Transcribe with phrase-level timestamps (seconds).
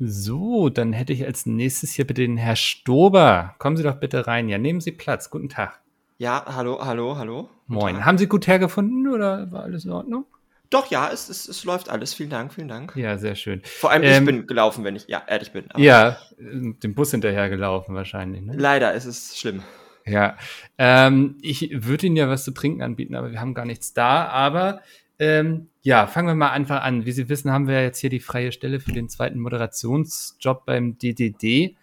[0.00, 3.56] So, dann hätte ich als nächstes hier bitte den Herr Stober.
[3.58, 4.48] Kommen Sie doch bitte rein.
[4.48, 5.28] Ja, nehmen Sie Platz.
[5.28, 5.80] Guten Tag.
[6.18, 7.50] Ja, hallo, hallo, hallo.
[7.66, 8.04] Moin.
[8.04, 10.24] Haben Sie gut hergefunden oder war alles in Ordnung?
[10.70, 12.14] Doch, ja, es, es, es läuft alles.
[12.14, 12.94] Vielen Dank, vielen Dank.
[12.94, 13.60] Ja, sehr schön.
[13.64, 15.64] Vor allem, ähm, ich bin gelaufen, wenn ich ja ehrlich bin.
[15.76, 18.42] ja, dem Bus hinterher gelaufen wahrscheinlich.
[18.42, 18.52] Ne?
[18.56, 19.64] Leider ist es schlimm.
[20.04, 20.36] Ja,
[20.78, 24.28] ähm, ich würde Ihnen ja was zu trinken anbieten, aber wir haben gar nichts da.
[24.28, 24.80] Aber
[25.18, 27.06] ähm, ja, fangen wir mal einfach an.
[27.06, 30.98] Wie Sie wissen, haben wir jetzt hier die freie Stelle für den zweiten Moderationsjob beim
[30.98, 31.76] DDD.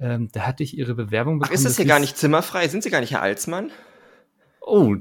[0.00, 1.52] Ähm, da hatte ich Ihre Bewerbung bekommen.
[1.52, 2.66] Ach, ist das hier gar nicht zimmerfrei?
[2.68, 3.70] Sind Sie gar nicht Herr Alsmann?
[4.60, 4.96] Oh,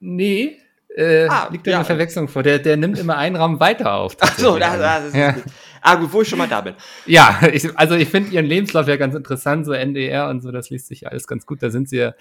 [0.00, 0.58] nee.
[0.96, 1.76] Äh, ah, liegt da ja.
[1.78, 2.44] eine Verwechslung vor.
[2.44, 4.16] Der, der nimmt immer einen Raum weiter auf.
[4.20, 5.32] Ach so, das, das ist ja.
[5.32, 5.44] gut.
[5.80, 6.74] Ah, gut, wo ich schon mal da bin.
[7.04, 10.70] Ja, ich, also ich finde Ihren Lebenslauf ja ganz interessant, so NDR und so, das
[10.70, 11.62] liest sich alles ganz gut.
[11.62, 12.14] Da sind Sie ja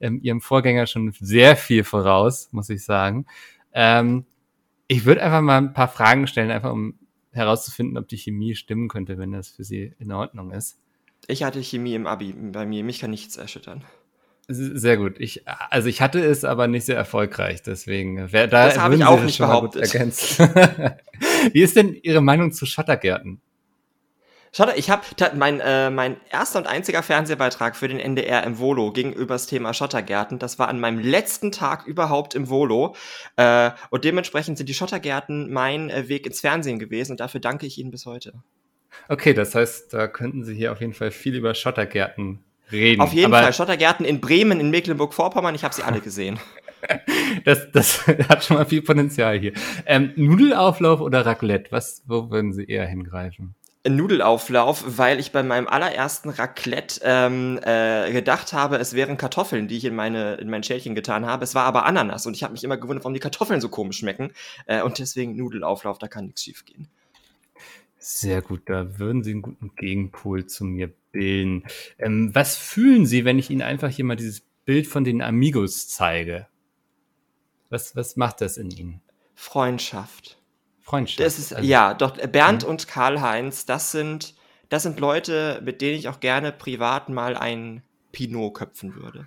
[0.00, 3.26] ähm, Ihrem Vorgänger schon sehr viel voraus, muss ich sagen.
[3.72, 4.24] Ähm,
[4.86, 6.98] ich würde einfach mal ein paar Fragen stellen, einfach um
[7.32, 10.78] herauszufinden, ob die Chemie stimmen könnte, wenn das für Sie in Ordnung ist.
[11.26, 13.84] Ich hatte Chemie im Abi bei mir, mich kann nichts erschüttern.
[14.50, 15.16] Sehr gut.
[15.18, 17.62] Ich, also ich hatte es, aber nicht sehr erfolgreich.
[17.62, 19.92] Deswegen wer da das habe ich auch nicht behauptet.
[21.52, 23.42] Wie ist denn Ihre Meinung zu Schottergärten?
[24.52, 25.02] Schotter, ich habe
[25.36, 29.74] mein äh, mein erster und einziger Fernsehbeitrag für den NDR im Volo ging übers Thema
[29.74, 30.38] Schottergärten.
[30.38, 32.94] Das war an meinem letzten Tag überhaupt im Volo
[33.36, 37.66] äh, und dementsprechend sind die Schottergärten mein äh, Weg ins Fernsehen gewesen und dafür danke
[37.66, 38.32] ich Ihnen bis heute.
[39.08, 42.40] Okay, das heißt, da könnten Sie hier auf jeden Fall viel über Schottergärten
[42.72, 43.00] reden.
[43.00, 43.52] Auf jeden Fall.
[43.52, 46.38] Schottergärten in Bremen, in Mecklenburg-Vorpommern, ich habe sie alle gesehen.
[47.44, 49.52] das, das hat schon mal viel Potenzial hier.
[49.86, 51.70] Ähm, Nudelauflauf oder Raclette?
[51.72, 53.54] Was, wo würden Sie eher hingreifen?
[53.86, 59.76] Nudelauflauf, weil ich bei meinem allerersten Raclette ähm, äh, gedacht habe, es wären Kartoffeln, die
[59.76, 61.44] ich in meine in mein Schälchen getan habe.
[61.44, 63.98] Es war aber Ananas und ich habe mich immer gewundert, warum die Kartoffeln so komisch
[63.98, 64.32] schmecken.
[64.66, 66.88] Äh, und deswegen Nudelauflauf, da kann nichts schief gehen.
[67.98, 71.64] Sehr gut, da würden Sie einen guten Gegenpol zu mir bilden.
[71.98, 75.88] Ähm, was fühlen Sie, wenn ich Ihnen einfach hier mal dieses Bild von den Amigos
[75.88, 76.46] zeige?
[77.70, 79.00] Was, was macht das in Ihnen?
[79.34, 80.37] Freundschaft.
[80.88, 81.20] Freundschaft.
[81.20, 82.70] Das ist, also, ja, doch, Bernd mhm.
[82.70, 84.34] und Karl-Heinz, das sind,
[84.70, 87.82] das sind Leute, mit denen ich auch gerne privat mal ein
[88.12, 89.26] Pinot köpfen würde.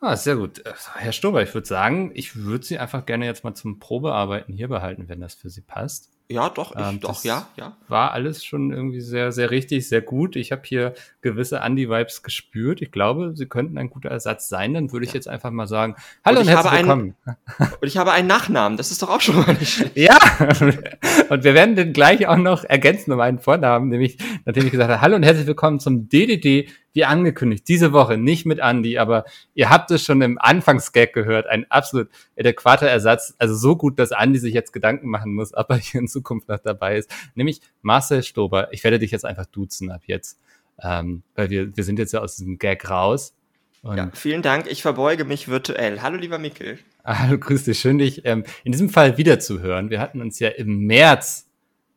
[0.00, 0.62] Ah, sehr gut.
[0.94, 4.68] Herr Stober, ich würde sagen, ich würde Sie einfach gerne jetzt mal zum Probearbeiten hier
[4.68, 6.10] behalten, wenn das für Sie passt.
[6.28, 7.76] Ja, doch, ich, ähm, doch, ja, ja.
[7.86, 10.36] War alles schon irgendwie sehr, sehr richtig, sehr gut.
[10.36, 12.80] Ich habe hier gewisse Andy-Vibes gespürt.
[12.80, 14.72] Ich glaube, sie könnten ein guter Ersatz sein.
[14.72, 15.16] Dann würde ich ja.
[15.16, 17.14] jetzt einfach mal sagen, hallo und, und herzlich willkommen.
[17.26, 19.96] Einen, und ich habe einen Nachnamen, das ist doch auch schon mal nicht schlecht.
[19.98, 20.16] Ja,
[21.28, 24.90] und wir werden den gleich auch noch ergänzen um einen Vornamen, nämlich nachdem ich gesagt
[24.90, 29.24] habe, hallo und herzlich willkommen zum DDD wie angekündigt, diese Woche nicht mit Andy, aber
[29.54, 34.12] ihr habt es schon im Anfangsgag gehört, ein absolut adäquater Ersatz, also so gut, dass
[34.12, 37.60] Andy sich jetzt Gedanken machen muss, ob er hier in Zukunft noch dabei ist, nämlich
[37.82, 38.72] Marcel Stober.
[38.72, 40.38] Ich werde dich jetzt einfach duzen ab jetzt,
[40.80, 43.34] ähm, weil wir, wir sind jetzt ja aus diesem Gag raus.
[43.82, 46.00] ja, vielen Dank, ich verbeuge mich virtuell.
[46.00, 46.78] Hallo, lieber Mikkel.
[47.04, 49.90] Hallo, grüß dich, schön dich ähm, in diesem Fall wiederzuhören.
[49.90, 51.50] Wir hatten uns ja im März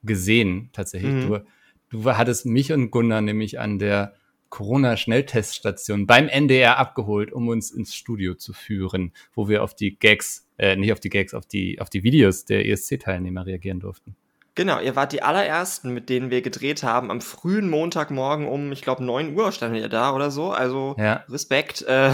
[0.04, 1.14] gesehen, tatsächlich.
[1.14, 1.28] Mhm.
[1.28, 1.46] Du,
[1.92, 4.17] du hattest mich und Gunnar nämlich an der
[4.50, 10.48] Corona-Schnellteststation beim NDR abgeholt, um uns ins Studio zu führen, wo wir auf die Gags,
[10.58, 14.16] äh, nicht auf die Gags, auf die, auf die Videos der ESC-Teilnehmer reagieren durften.
[14.58, 17.12] Genau, ihr wart die allerersten, mit denen wir gedreht haben.
[17.12, 20.50] Am frühen Montagmorgen um, ich glaube, 9 Uhr standen ihr da oder so.
[20.50, 21.24] Also ja.
[21.30, 21.84] Respekt.
[21.84, 22.14] Äh,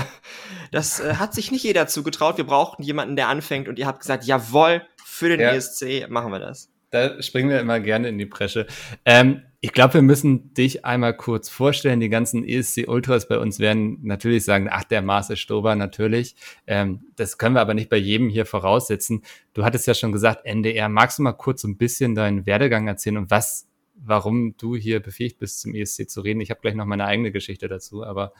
[0.73, 2.35] das äh, hat sich nicht jeder zugetraut.
[2.35, 5.53] Wir brauchten jemanden, der anfängt und ihr habt gesagt, jawohl, für den ja.
[5.53, 6.72] ESC machen wir das.
[6.93, 8.67] Da springen wir immer gerne in die Bresche.
[9.03, 11.99] Ähm, ich glaube, wir müssen dich einmal kurz vorstellen.
[11.99, 16.35] Die ganzen ESC Ultras bei uns werden natürlich sagen, ach, der Marcel Stober, natürlich.
[16.67, 19.23] Ähm, das können wir aber nicht bei jedem hier voraussetzen.
[19.55, 20.87] Du hattest ja schon gesagt, NDR.
[20.87, 25.39] Magst du mal kurz ein bisschen deinen Werdegang erzählen und was, warum du hier befähigt
[25.39, 26.41] bist, zum ESC zu reden?
[26.41, 28.33] Ich habe gleich noch meine eigene Geschichte dazu, aber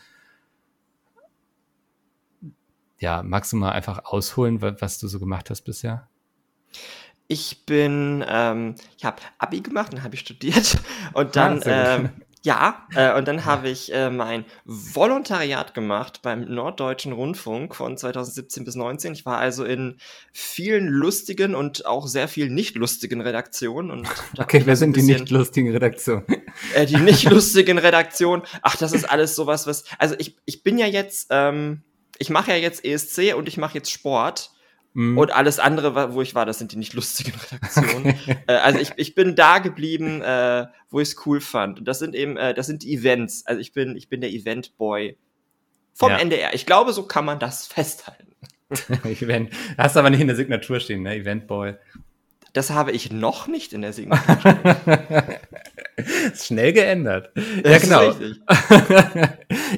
[3.00, 6.08] ja, magst du mal einfach ausholen, was du so gemacht hast bisher?
[7.34, 10.78] Ich bin, ähm, ich habe Abi gemacht, dann habe ich studiert
[11.14, 12.10] und dann, ah, ähm,
[12.44, 18.66] ja, äh, und dann habe ich äh, mein Volontariat gemacht beim Norddeutschen Rundfunk von 2017
[18.66, 19.14] bis 19.
[19.14, 19.98] Ich war also in
[20.32, 23.90] vielen lustigen und auch sehr vielen nicht lustigen Redaktionen.
[23.90, 26.26] Und okay, wer sind die nicht lustigen Redaktionen?
[26.76, 28.44] Äh, die nicht lustigen Redaktionen.
[28.62, 29.86] Ach, das ist alles sowas, was.
[29.98, 31.82] Also ich, ich bin ja jetzt, ähm,
[32.20, 34.53] ich mache ja jetzt ESC und ich mache jetzt Sport.
[34.94, 35.18] Mhm.
[35.18, 38.16] Und alles andere, wo ich war, das sind die nicht lustigen Redaktionen.
[38.48, 41.80] äh, also ich, ich bin da geblieben, äh, wo ich es cool fand.
[41.80, 43.46] Und das sind eben, äh, das sind die Events.
[43.46, 45.18] Also ich bin, ich bin der Event-Boy
[45.94, 46.18] vom ja.
[46.18, 46.54] NDR.
[46.54, 48.36] Ich glaube, so kann man das festhalten.
[49.04, 49.52] Event.
[49.78, 51.16] Hast aber nicht in der Signatur stehen, ne?
[51.16, 51.76] Event-Boy.
[52.54, 54.60] Das habe ich noch nicht in der Signatur stehen.
[56.36, 57.32] Schnell geändert.
[57.64, 58.12] Das ja, genau.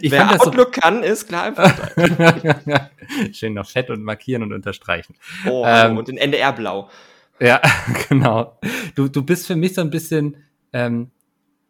[0.01, 2.89] ich Wer fand Outlook so kann, ist klar Vorteil.
[3.33, 5.15] Schön noch fett und markieren und unterstreichen.
[5.47, 6.89] Oh, ähm, und in NDR blau.
[7.39, 7.61] Ja,
[8.09, 8.57] genau.
[8.95, 10.37] Du, du bist für mich so ein bisschen
[10.71, 11.11] ähm,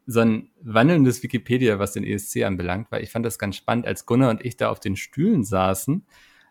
[0.07, 4.05] so ein wandelndes Wikipedia, was den ESC anbelangt, weil ich fand das ganz spannend, als
[4.05, 6.05] Gunnar und ich da auf den Stühlen saßen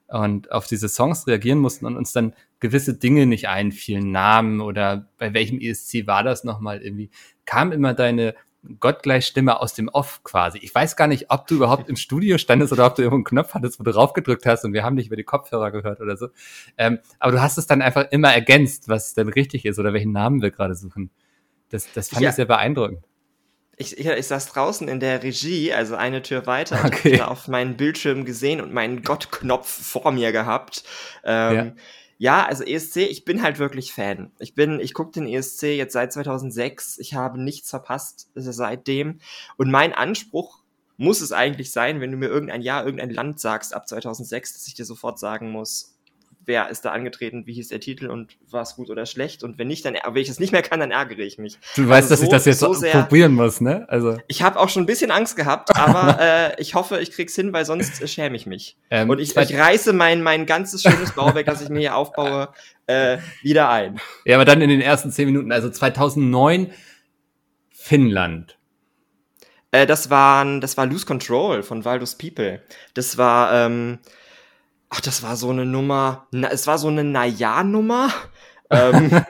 [0.08, 5.10] und auf diese Songs reagieren mussten und uns dann gewisse Dinge nicht einfielen, Namen oder
[5.18, 7.10] bei welchem ESC war das nochmal irgendwie,
[7.44, 8.34] kam immer deine
[8.80, 10.60] Gottgleichstimme aus dem Off quasi.
[10.62, 13.52] Ich weiß gar nicht, ob du überhaupt im Studio standest oder ob du irgendeinen Knopf
[13.52, 16.28] hattest, wo du raufgedrückt hast und wir haben dich über die Kopfhörer gehört oder so.
[16.78, 20.12] Ähm, aber du hast es dann einfach immer ergänzt, was denn richtig ist oder welchen
[20.12, 21.10] Namen wir gerade suchen.
[21.68, 22.30] Das, das fand ja.
[22.30, 23.04] ich sehr beeindruckend.
[23.76, 27.12] Ich, ich, ich saß draußen in der Regie, also eine Tür weiter, okay.
[27.12, 30.84] und da auf meinen Bildschirm gesehen und meinen Gottknopf vor mir gehabt.
[31.24, 31.72] Ähm, ja.
[32.18, 32.44] Ja.
[32.44, 34.30] also ESC, ich bin halt wirklich Fan.
[34.38, 36.98] Ich bin, ich gucke den ESC jetzt seit 2006.
[36.98, 39.20] Ich habe nichts verpasst seitdem.
[39.56, 40.62] Und mein Anspruch
[40.96, 44.66] muss es eigentlich sein, wenn du mir irgendein Jahr, irgendein Land sagst ab 2006, dass
[44.66, 45.94] ich dir sofort sagen muss,
[46.46, 49.42] wer ist da angetreten, wie hieß der Titel und war es gut oder schlecht.
[49.42, 51.58] Und wenn nicht, dann, wenn ich es nicht mehr kann, dann ärgere ich mich.
[51.74, 53.86] Du also weißt, so, dass ich das jetzt so sehr, probieren muss, ne?
[53.88, 54.18] Also.
[54.28, 57.52] Ich habe auch schon ein bisschen Angst gehabt, aber äh, ich hoffe, ich krieg's hin,
[57.52, 58.76] weil sonst äh, schäme ich mich.
[58.90, 62.48] Ähm, und ich, ich reiße mein, mein ganzes schönes Bauwerk, das ich mir hier aufbaue,
[62.86, 64.00] äh, wieder ein.
[64.24, 66.72] Ja, aber dann in den ersten zehn Minuten, also 2009
[67.70, 68.56] Finnland.
[69.70, 72.62] Äh, das waren, das war Lose Control von Waldus People.
[72.94, 73.98] Das war, ähm,
[74.94, 78.12] ach, das war so eine Nummer, na, es war so eine Naja-Nummer.
[78.70, 79.24] ähm,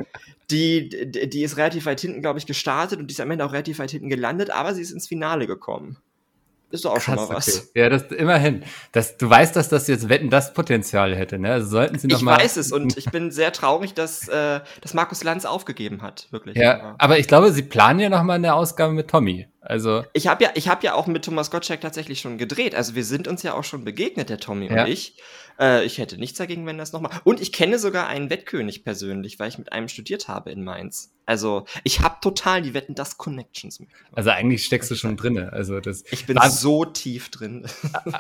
[0.51, 3.53] die, die, ist relativ weit hinten, glaube ich, gestartet und die ist am Ende auch
[3.53, 5.97] relativ weit hinten gelandet, aber sie ist ins Finale gekommen.
[6.71, 7.69] Ist doch auch Krass, schon mal was.
[7.69, 7.81] Okay.
[7.81, 8.65] Ja, das immerhin.
[8.91, 11.53] Das, du weißt, dass das jetzt Wetten das Potenzial hätte, ne?
[11.53, 12.37] Also sollten sie noch ich mal.
[12.37, 16.27] Ich weiß es und ich bin sehr traurig, dass, äh, dass Markus Lanz aufgegeben hat,
[16.33, 16.57] wirklich.
[16.57, 19.47] Ja, aber, aber ich glaube, sie planen ja noch mal eine Ausgabe mit Tommy.
[19.61, 22.75] Also ich habe ja, ich habe ja auch mit Thomas Gottschalk tatsächlich schon gedreht.
[22.75, 24.83] Also wir sind uns ja auch schon begegnet, der Tommy ja.
[24.83, 25.17] und ich.
[25.59, 27.13] Äh, ich hätte nichts dagegen, wenn das nochmal.
[27.25, 31.13] Und ich kenne sogar einen Wettkönig persönlich, weil ich mit einem studiert habe in Mainz.
[31.27, 33.81] Also ich habe total die Wetten das Connections.
[33.81, 33.89] Mit.
[34.13, 35.53] Also eigentlich steckst du schon drinne.
[35.53, 36.05] Also das.
[36.11, 37.67] Ich bin so tief drin.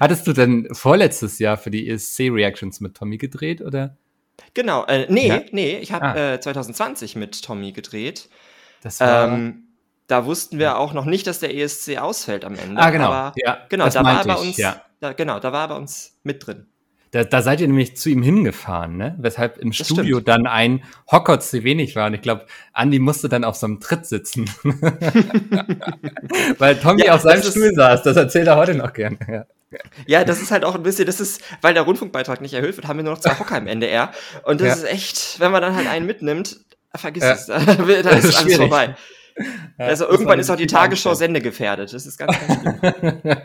[0.00, 3.96] Hattest du denn vorletztes Jahr für die ESC Reactions mit Tommy gedreht oder?
[4.54, 5.42] Genau, äh, nee, ja?
[5.52, 6.34] nee, ich habe ah.
[6.34, 8.30] äh, 2020 mit Tommy gedreht.
[8.82, 9.28] Das war.
[9.28, 9.66] Ähm,
[10.10, 12.80] da wussten wir auch noch nicht, dass der ESC ausfällt am Ende.
[12.80, 13.06] Ah, genau.
[13.06, 14.82] Aber, ja, genau, da war er bei uns, ja.
[14.98, 16.66] da, genau, da war bei uns mit drin.
[17.12, 19.16] Da, da seid ihr nämlich zu ihm hingefahren, ne?
[19.18, 20.28] Weshalb im das Studio stimmt.
[20.28, 22.06] dann ein Hocker zu wenig war.
[22.06, 24.48] Und ich glaube, Andi musste dann auf so einem Tritt sitzen.
[26.58, 28.04] weil Tommy ja, auf seinem Stuhl saß.
[28.04, 29.18] Das erzählt er heute noch gern.
[29.28, 29.44] Ja.
[30.06, 32.88] Ja, das ist halt auch ein bisschen, das ist, weil der Rundfunkbeitrag nicht erhöht wird,
[32.88, 34.10] haben wir nur noch zwei Hocker im NDR.
[34.42, 34.74] Und das ja.
[34.74, 36.58] ist echt, wenn man dann halt einen mitnimmt,
[36.94, 38.96] vergiss es, da ist, ist alles vorbei.
[39.78, 41.92] Ja, also irgendwann ist auch die Tagesschau sendegefährdet.
[41.92, 43.36] Das ist ganz, ganz schlimm.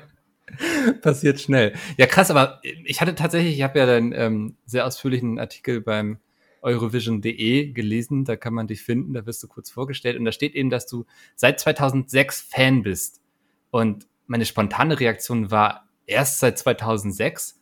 [1.01, 1.73] Passiert schnell.
[1.97, 6.19] Ja, krass, aber ich hatte tatsächlich, ich habe ja deinen ähm, sehr ausführlichen Artikel beim
[6.61, 10.55] Eurovision.de gelesen, da kann man dich finden, da wirst du kurz vorgestellt und da steht
[10.55, 11.05] eben, dass du
[11.35, 13.21] seit 2006 Fan bist.
[13.69, 17.61] Und meine spontane Reaktion war erst seit 2006.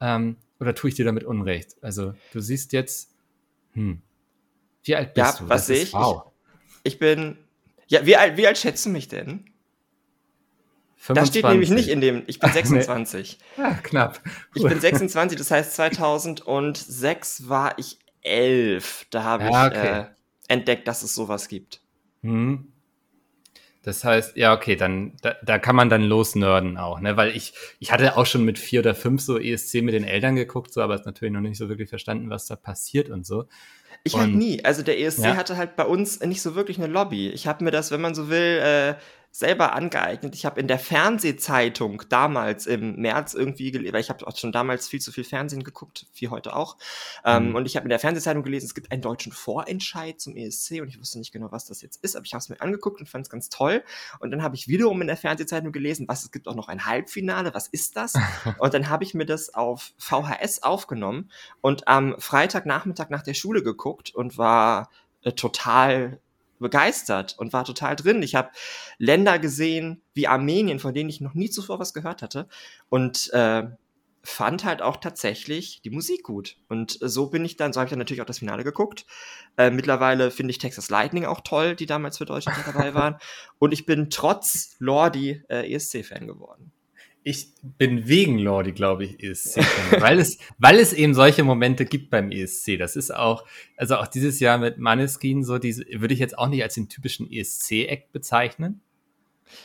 [0.00, 1.76] Ähm, oder tue ich dir damit Unrecht?
[1.80, 3.14] Also du siehst jetzt,
[3.72, 4.02] hm,
[4.84, 5.48] wie alt bist ja, du?
[5.48, 5.92] Was sehe ich?
[5.92, 6.24] Wow.
[6.82, 6.94] ich?
[6.94, 7.38] Ich bin
[7.88, 9.50] ja, wie alt, wie alt schätzt du mich denn?
[10.96, 11.14] 25.
[11.14, 13.38] Da steht nämlich nicht in dem, ich bin 26.
[13.56, 13.62] nee.
[13.62, 14.20] Ja, knapp.
[14.54, 19.06] Ich bin 26, das heißt 2006 war ich elf.
[19.10, 20.00] Da habe ja, ich okay.
[20.00, 20.04] äh,
[20.48, 21.80] entdeckt, dass es sowas gibt.
[22.22, 22.72] Hm.
[23.88, 27.16] Das heißt, ja, okay, dann da, da kann man dann losnörden auch, ne?
[27.16, 30.36] Weil ich, ich hatte auch schon mit vier oder fünf so ESC mit den Eltern
[30.36, 33.46] geguckt, so, aber es natürlich noch nicht so wirklich verstanden, was da passiert und so.
[34.04, 34.62] Ich halt nie.
[34.62, 35.36] Also der ESC ja.
[35.36, 37.30] hatte halt bei uns nicht so wirklich eine Lobby.
[37.30, 38.94] Ich habe mir das, wenn man so will, äh,
[39.38, 40.34] selber angeeignet.
[40.34, 44.50] Ich habe in der Fernsehzeitung damals im März irgendwie gelesen, weil ich habe auch schon
[44.50, 46.76] damals viel zu viel Fernsehen geguckt, wie heute auch.
[47.24, 47.54] Ähm, mhm.
[47.54, 50.88] und ich habe in der Fernsehzeitung gelesen, es gibt einen deutschen Vorentscheid zum ESC und
[50.88, 53.08] ich wusste nicht genau, was das jetzt ist, aber ich habe es mir angeguckt und
[53.08, 53.84] fand es ganz toll.
[54.18, 56.84] Und dann habe ich wiederum in der Fernsehzeitung gelesen, was es gibt auch noch ein
[56.84, 58.14] Halbfinale, was ist das?
[58.58, 61.30] und dann habe ich mir das auf VHS aufgenommen
[61.60, 64.90] und am Freitagnachmittag nach der Schule geguckt und war
[65.22, 66.20] äh, total
[66.58, 68.22] begeistert und war total drin.
[68.22, 68.50] Ich habe
[68.98, 72.48] Länder gesehen wie Armenien, von denen ich noch nie zuvor was gehört hatte
[72.88, 73.64] und äh,
[74.22, 76.56] fand halt auch tatsächlich die Musik gut.
[76.68, 79.06] Und so bin ich dann, so habe ich dann natürlich auch das Finale geguckt.
[79.56, 83.16] Äh, mittlerweile finde ich Texas Lightning auch toll, die damals für Deutschland dabei waren.
[83.58, 86.72] Und ich bin trotz Lordi äh, ESC-Fan geworden
[87.28, 89.58] ich bin wegen Lordi, glaube ich, ESC,
[90.00, 92.78] weil es, weil es eben solche Momente gibt beim ESC.
[92.78, 93.44] Das ist auch,
[93.76, 96.88] also auch dieses Jahr mit Maneskin so, diese würde ich jetzt auch nicht als den
[96.88, 98.80] typischen ESC-Act bezeichnen.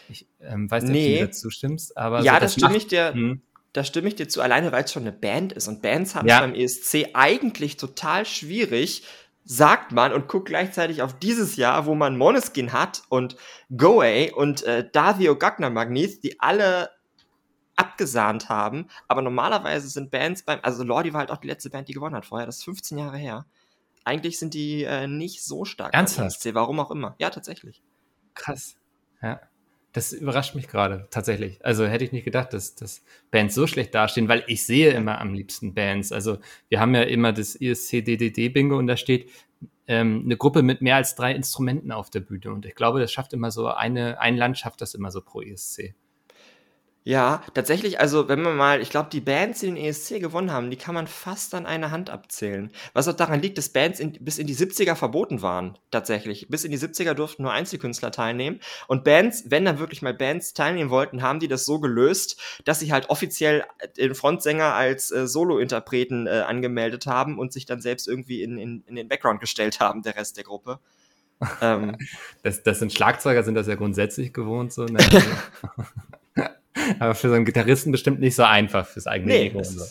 [0.09, 1.05] Ich ähm, weiß nicht, nee.
[1.05, 3.13] ob du mir dazu stimmst, aber ja, so, das, das stimme ich dir.
[3.13, 3.41] Hm.
[3.71, 5.69] Da stimme ich dir zu, alleine weil es schon eine Band ist.
[5.69, 9.03] Und Bands haben es beim ESC eigentlich total schwierig,
[9.45, 13.37] sagt man und guckt gleichzeitig auf dieses Jahr, wo man Moneskin hat und
[13.75, 16.89] Goay und äh, Davio Gagner Magnet, die alle
[17.75, 18.87] abgesahnt haben.
[19.07, 22.15] Aber normalerweise sind Bands beim, also Lordi war halt auch die letzte Band, die gewonnen
[22.15, 22.45] hat vorher.
[22.45, 23.45] Das ist 15 Jahre her.
[24.05, 25.93] Eigentlich sind die äh, nicht so stark.
[25.93, 26.45] Ernsthaft?
[26.53, 27.15] Warum auch immer.
[27.19, 27.81] Ja, tatsächlich.
[28.33, 28.75] Krass.
[29.21, 29.39] Ja.
[29.93, 31.63] Das überrascht mich gerade, tatsächlich.
[31.63, 35.21] Also hätte ich nicht gedacht, dass, dass Bands so schlecht dastehen, weil ich sehe immer
[35.21, 36.11] am liebsten Bands.
[36.11, 39.29] Also wir haben ja immer das ISC-DDD-Bingo und da steht
[39.87, 42.51] ähm, eine Gruppe mit mehr als drei Instrumenten auf der Bühne.
[42.51, 45.41] Und ich glaube, das schafft immer so eine, ein Land schafft das immer so pro
[45.41, 45.93] ISC.
[47.05, 50.71] Ja, tatsächlich, also wenn man mal, ich glaube, die Bands, die den ESC gewonnen haben,
[50.71, 52.71] die kann man fast an einer Hand abzählen.
[52.93, 56.47] Was auch daran liegt, dass Bands in, bis in die 70er verboten waren, tatsächlich.
[56.47, 58.61] Bis in die 70er durften nur Einzelkünstler teilnehmen.
[58.87, 62.79] Und Bands, wenn dann wirklich mal Bands teilnehmen wollten, haben die das so gelöst, dass
[62.79, 63.65] sie halt offiziell
[63.97, 68.83] den Frontsänger als äh, Solo-Interpreten äh, angemeldet haben und sich dann selbst irgendwie in, in,
[68.87, 70.79] in den Background gestellt haben, der Rest der Gruppe.
[71.61, 71.97] ähm,
[72.43, 74.85] das, das sind Schlagzeuger, sind das ja grundsätzlich gewohnt so.
[74.85, 74.99] Ne?
[76.99, 79.59] Aber für so einen Gitarristen bestimmt nicht so einfach fürs eigene nee, Ego.
[79.59, 79.85] Und so.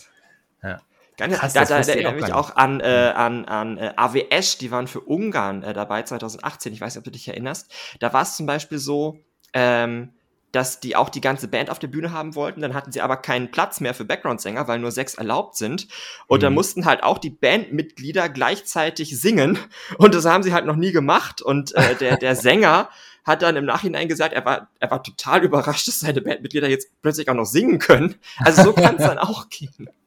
[0.63, 0.81] Ja.
[1.17, 4.59] Ganz, Krass, da, da, da erinnere ich mich auch an, äh, an, an äh, AWS,
[4.59, 6.73] die waren für Ungarn äh, dabei 2018.
[6.73, 7.71] Ich weiß nicht, ob du dich erinnerst.
[8.01, 9.19] Da war es zum Beispiel so,
[9.53, 10.15] ähm,
[10.53, 12.61] dass die auch die ganze Band auf der Bühne haben wollten.
[12.61, 15.89] Dann hatten sie aber keinen Platz mehr für Background-Sänger, weil nur sechs erlaubt sind.
[16.27, 16.43] Und mhm.
[16.43, 19.59] dann mussten halt auch die Bandmitglieder gleichzeitig singen.
[19.97, 21.41] Und das haben sie halt noch nie gemacht.
[21.41, 22.91] Und äh, der, der Sänger
[23.25, 26.89] hat dann im Nachhinein gesagt, er war, er war total überrascht, dass seine Bandmitglieder jetzt
[27.03, 28.17] plötzlich auch noch singen können.
[28.41, 29.89] Also so kann es dann auch gehen.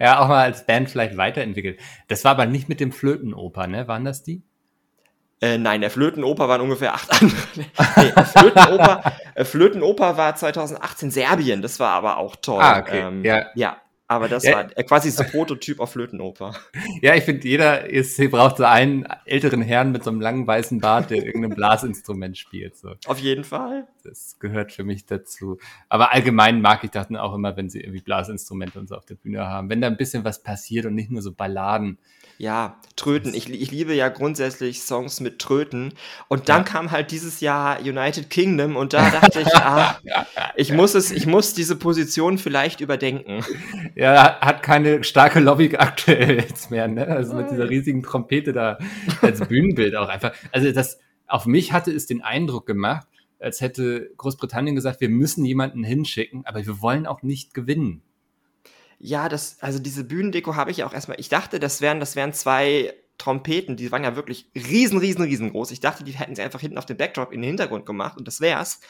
[0.00, 1.80] Ja, auch mal als Band vielleicht weiterentwickelt.
[2.06, 3.88] Das war aber nicht mit dem Flötenoper, ne?
[3.88, 4.42] Waren das die?
[5.40, 7.40] Äh, nein, der Flötenoper waren ungefähr acht andere.
[7.96, 12.62] nee, Flötenoper, äh, Flötenoper war 2018 Serbien, das war aber auch toll.
[12.62, 13.00] Ah, okay.
[13.00, 13.46] Ähm, ja.
[13.54, 13.76] ja,
[14.10, 14.56] aber das ja.
[14.56, 16.54] war quasi so Prototyp auf Flötenoper.
[17.02, 20.80] Ja, ich finde, jeder ESC braucht so einen älteren Herrn mit so einem langen weißen
[20.80, 22.76] Bart, der irgendein Blasinstrument spielt.
[22.76, 22.94] So.
[23.06, 23.86] Auf jeden Fall.
[24.02, 25.58] Das gehört für mich dazu.
[25.88, 29.14] Aber allgemein mag ich das auch immer, wenn sie irgendwie Blasinstrumente und so auf der
[29.14, 29.68] Bühne haben.
[29.68, 31.98] Wenn da ein bisschen was passiert und nicht nur so Balladen.
[32.38, 33.34] Ja, Tröten.
[33.34, 35.92] Ich, ich liebe ja grundsätzlich Songs mit Tröten.
[36.28, 36.62] Und dann ja.
[36.64, 39.98] kam halt dieses Jahr United Kingdom und da dachte ich, ah,
[40.56, 43.44] ich muss es, ich muss diese Position vielleicht überdenken.
[43.98, 47.04] Ja, hat keine starke Lobby aktuell jetzt mehr, ne?
[47.08, 48.78] Also mit dieser riesigen Trompete da
[49.22, 50.32] als Bühnenbild auch einfach.
[50.52, 53.08] Also das, auf mich hatte es den Eindruck gemacht,
[53.40, 58.02] als hätte Großbritannien gesagt, wir müssen jemanden hinschicken, aber wir wollen auch nicht gewinnen.
[59.00, 62.32] Ja, das, also diese Bühnendeko habe ich auch erstmal, ich dachte, das wären, das wären
[62.32, 65.72] zwei Trompeten, die waren ja wirklich riesen, riesen, riesengroß.
[65.72, 68.28] Ich dachte, die hätten sie einfach hinten auf dem Backdrop in den Hintergrund gemacht und
[68.28, 68.80] das wär's.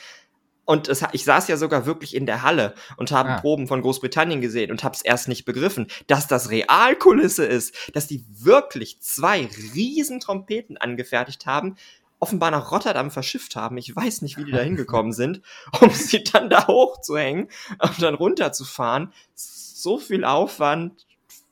[0.69, 3.41] Und es, ich saß ja sogar wirklich in der Halle und habe ah.
[3.41, 8.07] Proben von Großbritannien gesehen und habe es erst nicht begriffen, dass das Realkulisse ist, dass
[8.07, 11.77] die wirklich zwei riesen Trompeten angefertigt haben,
[12.19, 13.79] offenbar nach Rotterdam verschifft haben.
[13.79, 15.41] Ich weiß nicht, wie die da hingekommen sind,
[15.81, 17.49] um sie dann da hochzuhängen
[17.79, 21.07] und dann runterzufahren so viel Aufwand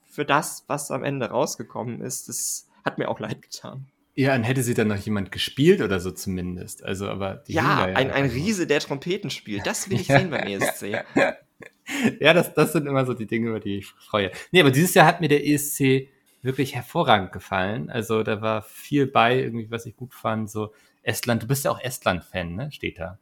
[0.04, 2.28] für das, was am Ende rausgekommen ist.
[2.28, 3.87] Das hat mir auch leid getan.
[4.18, 6.82] Ja, und hätte sie dann noch jemand gespielt oder so zumindest.
[6.82, 9.66] Also, aber ja, ja, ein, ein Riese, der Trompeten spielt.
[9.66, 11.04] Das will ich sehen beim ESC.
[12.20, 14.30] ja, das, das sind immer so die Dinge, über die ich freue.
[14.52, 16.08] Nee, aber dieses Jahr hat mir der ESC
[16.40, 17.90] wirklich hervorragend gefallen.
[17.90, 20.50] Also da war viel bei, irgendwie, was ich gut fand.
[20.50, 22.73] So Estland, du bist ja auch Estland-Fan, ne?
[22.73, 23.18] Steht da.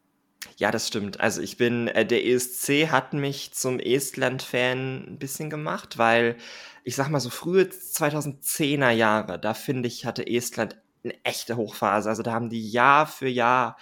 [0.59, 1.19] Ja, das stimmt.
[1.19, 6.37] Also ich bin, äh, der ESC hat mich zum Estland-Fan ein bisschen gemacht, weil
[6.85, 12.09] ich sag mal so frühe 2010er Jahre, da finde ich, hatte Estland eine echte Hochphase.
[12.09, 13.77] Also da haben die Jahr für Jahr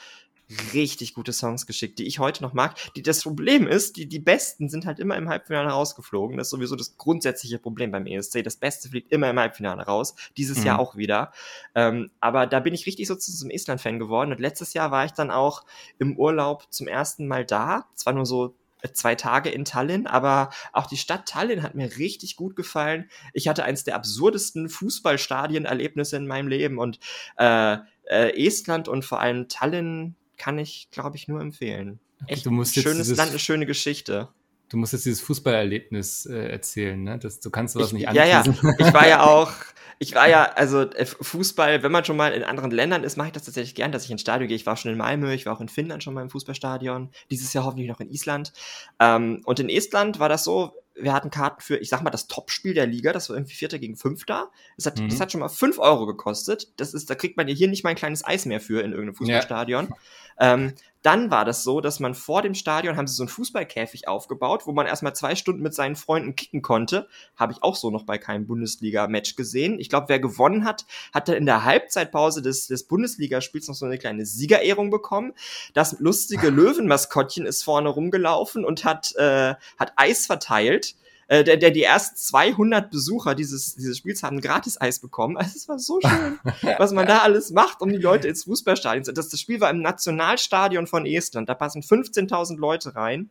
[0.75, 2.77] richtig gute Songs geschickt, die ich heute noch mag.
[2.95, 6.37] Die, das Problem ist, die, die Besten sind halt immer im Halbfinale rausgeflogen.
[6.37, 8.43] Das ist sowieso das grundsätzliche Problem beim ESC.
[8.43, 10.15] Das Beste fliegt immer im Halbfinale raus.
[10.37, 10.67] Dieses mhm.
[10.67, 11.33] Jahr auch wieder.
[11.75, 14.33] Ähm, aber da bin ich richtig so zum Estland-Fan geworden.
[14.33, 15.65] Und letztes Jahr war ich dann auch
[15.99, 17.87] im Urlaub zum ersten Mal da.
[17.95, 18.55] Zwar nur so
[18.93, 23.09] zwei Tage in Tallinn, aber auch die Stadt Tallinn hat mir richtig gut gefallen.
[23.33, 26.99] Ich hatte eins der absurdesten Fußballstadien-Erlebnisse in meinem Leben und
[27.37, 32.01] äh, äh, Estland und vor allem Tallinn kann ich, glaube ich, nur empfehlen.
[32.27, 34.29] Echt du musst schönes Land, eine schöne Geschichte.
[34.73, 37.19] Du musst jetzt dieses Fußballerlebnis äh, erzählen, ne?
[37.19, 38.57] Das, du kannst sowas ich, nicht anteasen.
[38.63, 38.75] Ja, ja.
[38.89, 39.53] Ich war ja auch,
[39.99, 43.27] ich war ja, also äh, Fußball, wenn man schon mal in anderen Ländern ist, mache
[43.27, 44.57] ich das tatsächlich gern, dass ich ins Stadion gehe.
[44.57, 47.11] Ich war schon in Malmö, ich war auch in Finnland schon mal im Fußballstadion.
[47.31, 48.55] Dieses Jahr hoffentlich noch in Island.
[48.99, 52.27] Ähm, und in Estland war das so, wir hatten Karten für, ich sag mal, das
[52.27, 54.51] Topspiel der Liga, das war irgendwie Vierter gegen Fünfter.
[54.77, 55.11] Das hat, mhm.
[55.11, 56.73] das hat schon mal fünf Euro gekostet.
[56.79, 58.93] Das ist, da kriegt man ja hier nicht mal ein kleines Eis mehr für in
[58.93, 59.89] irgendeinem Fußballstadion.
[59.91, 59.97] Ja.
[60.41, 64.07] Ähm, dann war das so, dass man vor dem Stadion haben sie so einen Fußballkäfig
[64.07, 67.09] aufgebaut, wo man erstmal zwei Stunden mit seinen Freunden kicken konnte.
[67.37, 69.81] Habe ich auch so noch bei keinem Bundesliga-Match gesehen.
[69.81, 73.99] Ich glaube, wer gewonnen hat, hatte in der Halbzeitpause des, des Bundesligaspiels noch so eine
[73.99, 75.33] kleine Siegerehrung bekommen.
[75.75, 80.95] Das lustige Löwenmaskottchen ist vorne rumgelaufen und hat, äh, hat Eis verteilt
[81.33, 85.39] äh, der, der die ersten 200 Besucher dieses, dieses Spiels haben gratis Eis bekommen.
[85.39, 86.39] Also es war so schön,
[86.79, 89.15] was man da alles macht, um die Leute ins Fußballstadion zu.
[89.15, 91.49] Das, das Spiel war im Nationalstadion von Estland.
[91.49, 93.31] Da passen 15.000 Leute rein.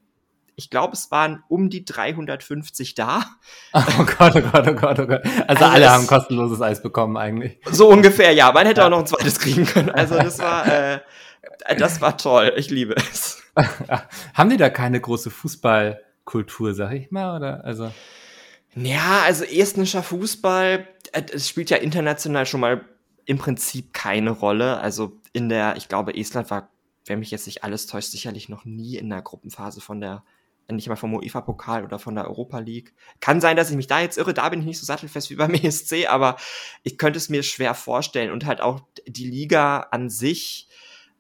[0.56, 3.24] Ich glaube, es waren um die 350 da.
[3.74, 5.22] Oh Gott, oh Gott, oh Gott, oh Gott.
[5.24, 7.60] Also, also alle haben kostenloses Eis bekommen eigentlich.
[7.70, 8.52] So ungefähr, ja.
[8.52, 8.88] Man hätte ja.
[8.88, 9.92] auch noch ein zweites kriegen können.
[9.92, 11.02] Also das war, äh,
[11.78, 12.52] das war toll.
[12.58, 13.44] Ich liebe es.
[14.34, 16.00] haben die da keine große Fußball-
[16.32, 17.66] Kultur, sag ich mal, oder?
[17.66, 17.92] Also.
[18.74, 22.86] Ja, also estnischer Fußball, äh, es spielt ja international schon mal
[23.26, 24.80] im Prinzip keine Rolle.
[24.80, 26.70] Also in der, ich glaube, Estland war,
[27.06, 30.24] wenn mich jetzt nicht alles täuscht, sicherlich noch nie in der Gruppenphase von der,
[30.70, 32.94] nicht mal vom UEFA-Pokal oder von der Europa League.
[33.20, 35.36] Kann sein, dass ich mich da jetzt irre, da bin ich nicht so sattelfest wie
[35.36, 36.38] beim ESC, aber
[36.84, 38.32] ich könnte es mir schwer vorstellen.
[38.32, 40.70] Und halt auch die Liga an sich,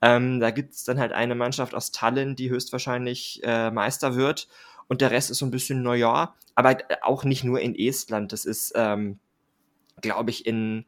[0.01, 4.47] ähm, da gibt es dann halt eine Mannschaft aus Tallinn, die höchstwahrscheinlich äh, Meister wird
[4.87, 8.31] und der Rest ist so ein bisschen Neujahr, aber auch nicht nur in Estland.
[8.31, 9.19] Das ist, ähm,
[10.01, 10.85] glaube ich, in,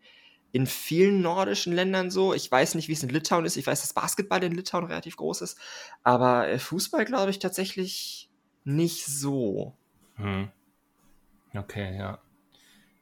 [0.52, 2.34] in vielen nordischen Ländern so.
[2.34, 3.58] Ich weiß nicht, wie es in Litauen ist.
[3.58, 5.58] Ich weiß, dass Basketball in Litauen relativ groß ist,
[6.04, 8.30] aber äh, Fußball, glaube ich, tatsächlich
[8.64, 9.76] nicht so.
[10.16, 10.50] Hm.
[11.56, 12.20] Okay, ja.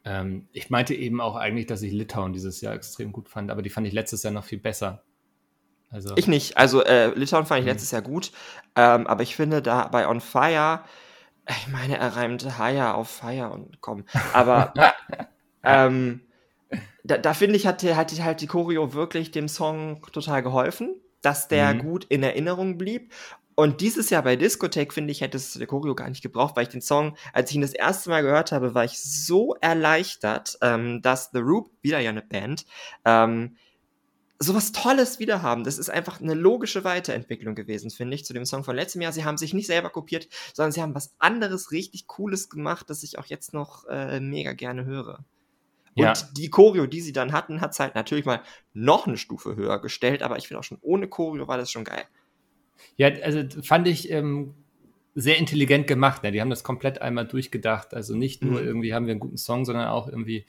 [0.03, 3.61] Ähm, ich meinte eben auch eigentlich, dass ich Litauen dieses Jahr extrem gut fand, aber
[3.61, 5.03] die fand ich letztes Jahr noch viel besser.
[5.91, 6.57] Also ich nicht.
[6.57, 7.71] Also äh, Litauen fand ich mhm.
[7.71, 8.31] letztes Jahr gut,
[8.75, 10.81] ähm, aber ich finde da bei On Fire,
[11.49, 14.73] ich meine, er reimt Hire auf Fire und komm, aber
[15.63, 16.21] ähm,
[17.03, 21.47] da, da finde ich, hat, hat halt die Choreo wirklich dem Song total geholfen, dass
[21.47, 21.79] der mhm.
[21.79, 23.11] gut in Erinnerung blieb.
[23.55, 26.63] Und dieses Jahr bei Discotheque, finde ich, hätte es der Choreo gar nicht gebraucht, weil
[26.63, 30.57] ich den Song, als ich ihn das erste Mal gehört habe, war ich so erleichtert,
[30.61, 32.65] ähm, dass The Roop, wieder ja eine Band,
[33.03, 33.57] ähm,
[34.41, 35.63] sowas Tolles wieder haben.
[35.63, 39.11] Das ist einfach eine logische Weiterentwicklung gewesen, finde ich, zu dem Song von letztem Jahr.
[39.11, 43.03] Sie haben sich nicht selber kopiert, sondern sie haben was anderes richtig Cooles gemacht, das
[43.03, 45.23] ich auch jetzt noch äh, mega gerne höre.
[45.93, 46.13] Und ja.
[46.35, 48.41] die Choreo, die sie dann hatten, hat es halt natürlich mal
[48.73, 51.83] noch eine Stufe höher gestellt, aber ich finde auch schon ohne Choreo war das schon
[51.83, 52.05] geil.
[52.95, 54.55] Ja, also fand ich ähm,
[55.13, 56.23] sehr intelligent gemacht.
[56.23, 56.31] Ne?
[56.31, 57.93] Die haben das komplett einmal durchgedacht.
[57.93, 58.67] Also nicht nur mhm.
[58.67, 60.45] irgendwie haben wir einen guten Song, sondern auch irgendwie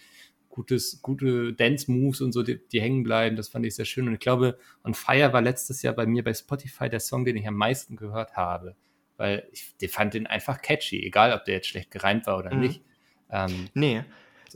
[0.53, 3.35] gutes, gute Dance-Moves und so, die, die, hängen bleiben.
[3.35, 4.07] Das fand ich sehr schön.
[4.07, 7.37] Und ich glaube, On Fire war letztes Jahr bei mir bei Spotify der Song, den
[7.37, 8.77] ich am meisten gehört habe.
[9.17, 12.55] Weil ich, ich fand den einfach catchy, egal ob der jetzt schlecht gereimt war oder
[12.55, 12.61] mhm.
[12.61, 12.83] nicht.
[13.31, 14.05] Ähm, nee.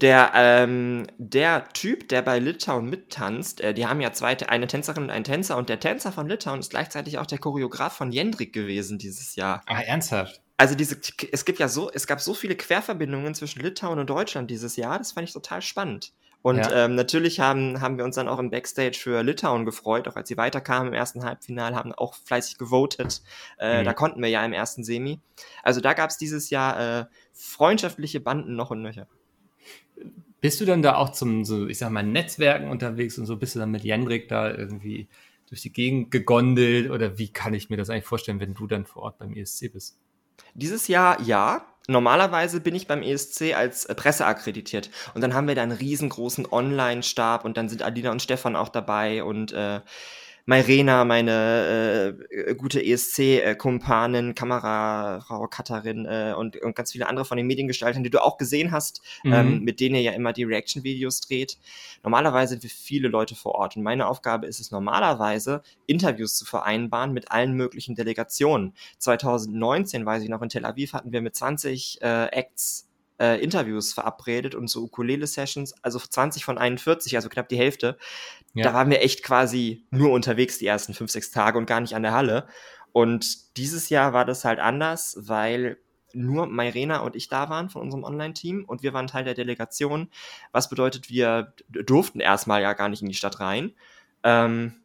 [0.01, 5.05] Der, ähm, der Typ, der bei Litauen mittanzt, äh, die haben ja zwei, eine Tänzerin
[5.05, 8.53] und einen Tänzer und der Tänzer von Litauen ist gleichzeitig auch der Choreograf von Jendrik
[8.53, 9.63] gewesen dieses Jahr.
[9.65, 10.43] Ah, ernsthaft?
[10.57, 10.99] Also diese,
[11.33, 14.99] es gibt ja so, es gab so viele Querverbindungen zwischen Litauen und Deutschland dieses Jahr,
[14.99, 16.13] das fand ich total spannend.
[16.47, 16.85] Und ja.
[16.85, 20.29] ähm, natürlich haben, haben wir uns dann auch im Backstage für Litauen gefreut, auch als
[20.29, 23.23] sie weiterkamen im ersten Halbfinale, haben auch fleißig gewotet.
[23.59, 23.85] Äh, mhm.
[23.85, 25.19] Da konnten wir ja im ersten Semi.
[25.65, 29.09] Also da gab es dieses Jahr äh, freundschaftliche Banden noch und nöcher.
[30.41, 33.37] Bist du dann da auch zum, so, ich sag mal, Netzwerken unterwegs und so?
[33.37, 35.09] Bist du dann mit Jendrik da irgendwie
[35.49, 36.91] durch die Gegend gegondelt?
[36.91, 39.73] Oder wie kann ich mir das eigentlich vorstellen, wenn du dann vor Ort beim ESC
[39.73, 39.99] bist?
[40.55, 41.67] Dieses Jahr ja.
[41.89, 44.91] Normalerweise bin ich beim ESC als Presse akkreditiert.
[45.15, 48.69] Und dann haben wir da einen riesengroßen Online-Stab und dann sind Adina und Stefan auch
[48.69, 49.81] dabei und äh,
[50.49, 57.49] Mairena, meine äh, gute ESC-Kumpanin, Kamerafrau Katharin äh, und, und ganz viele andere von den
[57.49, 59.33] Mediengestaltern, die du auch gesehen hast, mhm.
[59.33, 61.59] ähm, mit denen ihr ja immer die Reaction-Videos dreht.
[62.05, 66.45] Normalerweise sind wir viele Leute vor Ort und meine Aufgabe ist es normalerweise, Interviews zu
[66.45, 68.73] vereinbaren mit allen möglichen Delegationen.
[68.99, 72.87] 2019, weiß ich noch, in Tel Aviv hatten wir mit 20 äh, Acts
[73.19, 77.97] äh, Interviews verabredet und so Ukulele-Sessions, also 20 von 41, also knapp die Hälfte.
[78.55, 78.65] Ja.
[78.65, 81.95] Da waren wir echt quasi nur unterwegs die ersten fünf, sechs Tage und gar nicht
[81.95, 82.47] an der Halle.
[82.93, 85.79] Und dieses Jahr war das halt anders, weil
[86.13, 90.09] nur Mairena und ich da waren von unserem Online-Team und wir waren Teil der Delegation,
[90.53, 93.75] was bedeutet, wir durften erstmal ja gar nicht in die Stadt rein.
[94.23, 94.77] Ähm,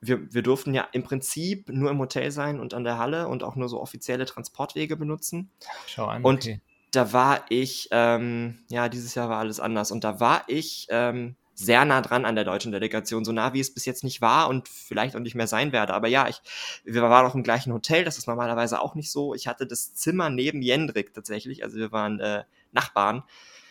[0.00, 3.44] wir, wir durften ja im Prinzip nur im Hotel sein und an der Halle und
[3.44, 5.50] auch nur so offizielle Transportwege benutzen.
[5.86, 6.24] Schau an.
[6.24, 6.60] Und okay.
[6.92, 9.90] Da war ich, ähm, ja, dieses Jahr war alles anders.
[9.90, 13.60] Und da war ich ähm, sehr nah dran an der deutschen Delegation, so nah wie
[13.60, 15.94] es bis jetzt nicht war und vielleicht auch nicht mehr sein werde.
[15.94, 16.40] Aber ja, ich,
[16.84, 19.34] wir waren auch im gleichen Hotel, das ist normalerweise auch nicht so.
[19.34, 23.22] Ich hatte das Zimmer neben Jendrik tatsächlich, also wir waren äh, Nachbarn.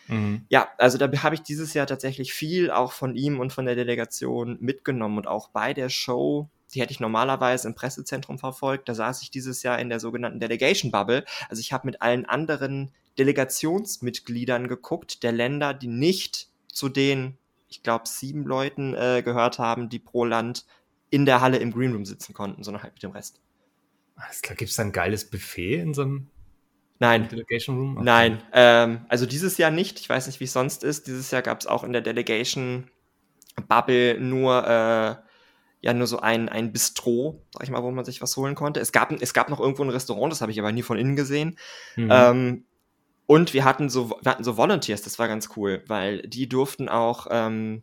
[0.08, 0.44] Mhm.
[0.48, 3.76] Ja, also da habe ich dieses Jahr tatsächlich viel auch von ihm und von der
[3.76, 8.94] Delegation mitgenommen und auch bei der Show, die hätte ich normalerweise im Pressezentrum verfolgt, da
[8.94, 11.24] saß ich dieses Jahr in der sogenannten Delegation Bubble.
[11.48, 17.36] Also ich habe mit allen anderen Delegationsmitgliedern geguckt, der Länder, die nicht zu den,
[17.68, 20.64] ich glaube, sieben Leuten äh, gehört haben, die pro Land
[21.10, 23.40] in der Halle im Green Room sitzen konnten, sondern halt mit dem Rest.
[24.16, 26.30] Alles klar, gibt es da ein geiles Buffet in so einem
[26.98, 27.28] Nein.
[27.28, 27.96] Delegation Room?
[27.96, 28.04] Okay.
[28.04, 28.42] Nein.
[28.52, 29.98] Ähm, also dieses Jahr nicht.
[29.98, 31.08] Ich weiß nicht, wie es sonst ist.
[31.08, 32.88] Dieses Jahr gab es auch in der Delegation
[33.66, 35.31] Bubble nur, äh,
[35.82, 38.80] ja, nur so ein, ein Bistro, sag ich mal, wo man sich was holen konnte.
[38.80, 41.16] Es gab, es gab noch irgendwo ein Restaurant, das habe ich aber nie von innen
[41.16, 41.58] gesehen.
[41.96, 42.08] Mhm.
[42.10, 42.64] Ähm,
[43.26, 46.88] und wir hatten so, wir hatten so Volunteers, das war ganz cool, weil die durften
[46.88, 47.82] auch, ähm,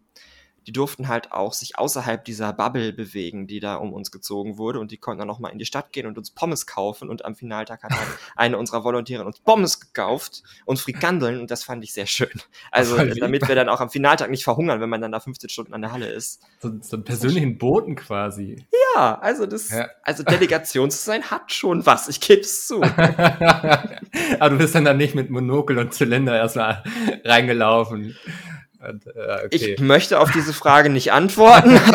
[0.67, 4.79] die durften halt auch sich außerhalb dieser Bubble bewegen, die da um uns gezogen wurde.
[4.79, 7.09] Und die konnten dann noch mal in die Stadt gehen und uns Pommes kaufen.
[7.09, 11.39] Und am Finaltag hat halt eine unserer Volontäre uns Pommes gekauft und Frikandeln.
[11.39, 12.29] Und das fand ich sehr schön.
[12.71, 15.73] Also, damit wir dann auch am Finaltag nicht verhungern, wenn man dann da 15 Stunden
[15.73, 16.41] an der Halle ist.
[16.59, 18.65] So, so einen persönlichen Boten quasi.
[18.95, 19.87] Ja, also das, ja.
[20.03, 22.07] also Delegation zu sein hat schon was.
[22.09, 22.81] Ich gebe es zu.
[24.39, 26.83] Aber du bist dann, dann nicht mit Monokel und Zylinder erstmal
[27.23, 28.15] reingelaufen.
[28.81, 29.49] Äh, okay.
[29.51, 31.79] Ich möchte auf diese Frage nicht antworten.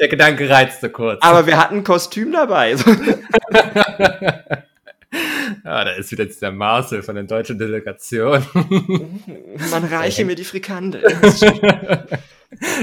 [0.00, 1.22] Der Gedanke reizte kurz.
[1.22, 2.74] Aber wir hatten ein Kostüm dabei.
[2.74, 2.82] ja,
[5.64, 8.44] da ist wieder jetzt der Marcel von der deutschen Delegation.
[9.70, 11.02] Man reiche mir die Frikandel.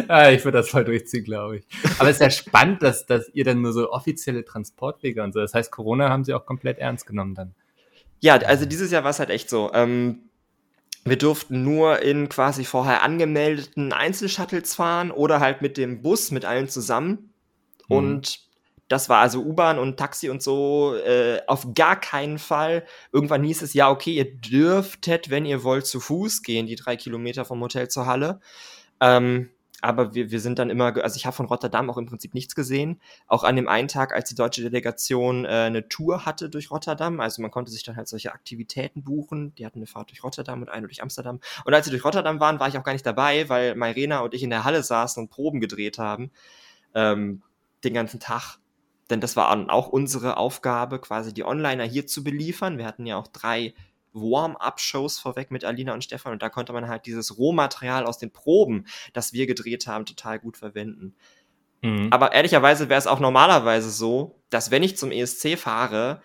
[0.08, 1.64] ja, ich würde das voll durchziehen, glaube ich.
[2.00, 5.40] Aber es ist ja spannend, dass, dass ihr dann nur so offizielle Transportwege und so.
[5.40, 7.56] Das heißt, Corona haben sie auch komplett ernst genommen dann.
[8.22, 9.72] Ja, also dieses Jahr war es halt echt so.
[9.74, 10.29] Ähm,
[11.06, 16.46] wir durften nur in quasi vorher angemeldeten Einzelshuttles fahren oder halt mit dem Bus mit
[16.46, 17.34] allen zusammen.
[17.88, 17.96] Mhm.
[17.96, 18.50] Und
[18.90, 22.86] das war also U-Bahn und Taxi und so äh, auf gar keinen Fall.
[23.12, 26.96] Irgendwann hieß es, ja, okay, ihr dürftet, wenn ihr wollt, zu Fuß gehen, die drei
[26.96, 28.40] Kilometer vom Hotel zur Halle.
[29.00, 29.52] Ähm,
[29.82, 32.56] aber wir, wir sind dann immer, also ich habe von Rotterdam auch im Prinzip nichts
[32.56, 33.00] gesehen.
[33.28, 37.20] Auch an dem einen Tag, als die deutsche Delegation äh, eine Tour hatte durch Rotterdam,
[37.20, 39.54] also man konnte sich dann halt solche Aktivitäten buchen.
[39.56, 41.40] Die hatten eine Fahrt durch Rotterdam und eine durch Amsterdam.
[41.66, 44.34] Und als sie durch Rotterdam waren, war ich auch gar nicht dabei, weil Mairena und
[44.34, 46.32] ich in der Halle saßen und Proben gedreht haben.
[46.94, 47.42] Ähm,
[47.84, 48.58] den ganzen Tag.
[49.10, 52.78] Denn das war auch unsere Aufgabe, quasi die Onliner hier zu beliefern.
[52.78, 53.74] Wir hatten ja auch drei
[54.14, 58.32] Warm-up-Shows vorweg mit Alina und Stefan und da konnte man halt dieses Rohmaterial aus den
[58.32, 61.16] Proben, das wir gedreht haben, total gut verwenden.
[61.82, 62.08] Mhm.
[62.12, 66.22] Aber ehrlicherweise wäre es auch normalerweise so, dass wenn ich zum ESC fahre,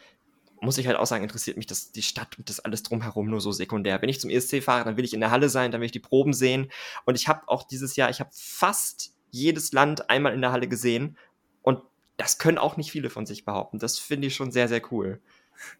[0.61, 3.41] muss ich halt auch sagen, interessiert mich das, die Stadt und das alles drumherum nur
[3.41, 4.01] so sekundär.
[4.01, 5.93] Wenn ich zum ESC fahre, dann will ich in der Halle sein, dann will ich
[5.93, 6.71] die Proben sehen.
[7.05, 10.67] Und ich habe auch dieses Jahr, ich habe fast jedes Land einmal in der Halle
[10.67, 11.19] gesehen.
[11.61, 11.81] Und
[12.17, 13.79] das können auch nicht viele von sich behaupten.
[13.79, 15.21] Das finde ich schon sehr, sehr cool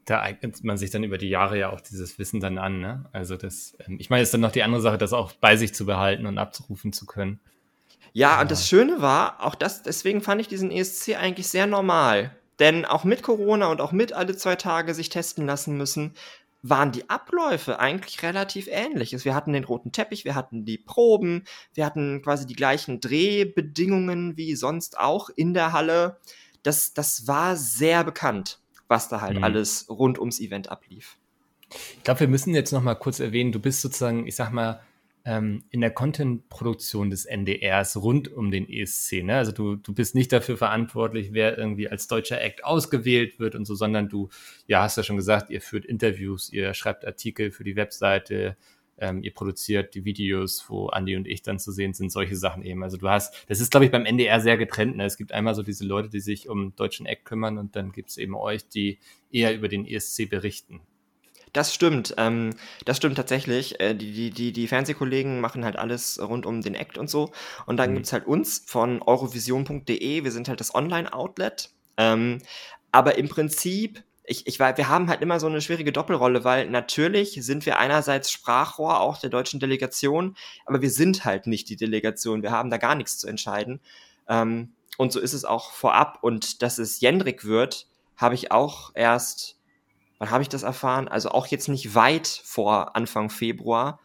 [0.05, 2.81] da eignet man sich dann über die Jahre ja auch dieses Wissen dann an.
[2.81, 3.05] Ne?
[3.13, 5.75] Also das, ähm, ich meine, ist dann noch die andere Sache, das auch bei sich
[5.75, 7.41] zu behalten und abzurufen zu können.
[8.13, 12.37] Ja, und das Schöne war, auch das, deswegen fand ich diesen ESC eigentlich sehr normal.
[12.61, 16.15] Denn auch mit Corona und auch mit alle zwei Tage sich testen lassen müssen,
[16.63, 19.13] waren die Abläufe eigentlich relativ ähnlich.
[19.13, 23.01] Also wir hatten den roten Teppich, wir hatten die Proben, wir hatten quasi die gleichen
[23.01, 26.21] Drehbedingungen wie sonst auch in der Halle.
[26.63, 29.45] Das, das war sehr bekannt was da halt mhm.
[29.45, 31.17] alles rund ums Event ablief.
[31.97, 34.81] Ich glaube, wir müssen jetzt noch mal kurz erwähnen, du bist sozusagen, ich sag mal,
[35.25, 39.23] ähm, in der Content-Produktion des NDRs rund um den ESC.
[39.23, 39.37] Ne?
[39.37, 43.65] Also du, du bist nicht dafür verantwortlich, wer irgendwie als deutscher Act ausgewählt wird und
[43.65, 44.29] so, sondern du,
[44.67, 48.57] ja, hast ja schon gesagt, ihr führt Interviews, ihr schreibt Artikel für die Webseite,
[48.99, 52.63] ähm, ihr produziert die Videos, wo Andy und ich dann zu sehen sind, solche Sachen
[52.63, 52.83] eben.
[52.83, 54.97] Also du hast, das ist, glaube ich, beim NDR sehr getrennt.
[54.97, 55.05] Ne?
[55.05, 58.11] Es gibt einmal so diese Leute, die sich um deutschen Eck kümmern und dann gibt
[58.11, 58.99] es eben euch, die
[59.31, 60.81] eher über den ESC berichten.
[61.53, 62.51] Das stimmt, ähm,
[62.85, 63.81] das stimmt tatsächlich.
[63.81, 67.31] Äh, die, die, die, die Fernsehkollegen machen halt alles rund um den Act und so.
[67.67, 67.95] Und dann mhm.
[67.95, 71.71] gibt's halt uns von eurovision.de, wir sind halt das Online-Outlet.
[71.97, 72.39] Ähm,
[72.91, 76.71] aber im Prinzip ich, ich war, wir haben halt immer so eine schwierige Doppelrolle, weil
[76.71, 81.77] natürlich sind wir einerseits Sprachrohr auch der deutschen Delegation, aber wir sind halt nicht die
[81.77, 82.43] Delegation.
[82.43, 83.81] Wir haben da gar nichts zu entscheiden.
[84.29, 86.19] Ähm, und so ist es auch vorab.
[86.23, 89.59] Und dass es Jendrik wird, habe ich auch erst,
[90.19, 91.09] wann habe ich das erfahren?
[91.09, 94.01] Also auch jetzt nicht weit vor Anfang Februar.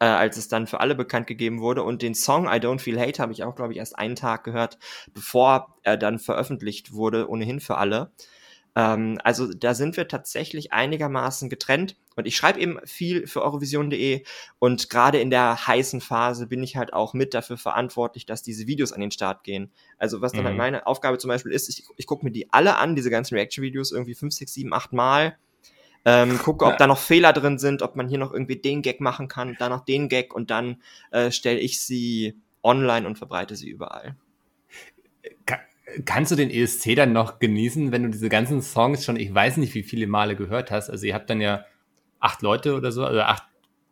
[0.00, 1.82] äh, als es dann für alle bekannt gegeben wurde.
[1.82, 4.44] Und den Song I Don't Feel Hate habe ich auch, glaube ich, erst einen Tag
[4.44, 4.78] gehört,
[5.12, 8.12] bevor er dann veröffentlicht wurde, ohnehin für alle.
[8.74, 11.96] Ähm, also da sind wir tatsächlich einigermaßen getrennt.
[12.16, 14.24] Und ich schreibe eben viel für Eurovision.de
[14.58, 18.66] und gerade in der heißen Phase bin ich halt auch mit dafür verantwortlich, dass diese
[18.66, 19.70] Videos an den Start gehen.
[19.98, 20.60] Also was dann halt mhm.
[20.60, 23.36] halt meine Aufgabe zum Beispiel ist, ich, ich gucke mir die alle an, diese ganzen
[23.36, 25.38] Reaction-Videos, irgendwie fünf, sechs, sieben, acht Mal.
[26.04, 29.00] Ähm, gucke, ob da noch Fehler drin sind, ob man hier noch irgendwie den Gag
[29.00, 33.56] machen kann, da noch den Gag und dann äh, stelle ich sie online und verbreite
[33.56, 34.16] sie überall.
[36.04, 39.56] Kannst du den ESC dann noch genießen, wenn du diese ganzen Songs schon, ich weiß
[39.56, 40.90] nicht, wie viele Male gehört hast?
[40.90, 41.64] Also ihr habt dann ja
[42.20, 43.44] acht Leute oder so, also acht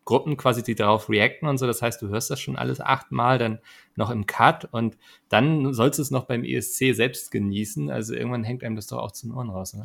[0.04, 1.66] Gruppen quasi, die darauf reacten und so.
[1.66, 3.58] Das heißt, du hörst das schon alles achtmal, dann
[3.96, 4.96] noch im Cut und
[5.28, 7.90] dann sollst du es noch beim ESC selbst genießen.
[7.90, 9.84] Also irgendwann hängt einem das doch auch zu den Ohren raus, ne?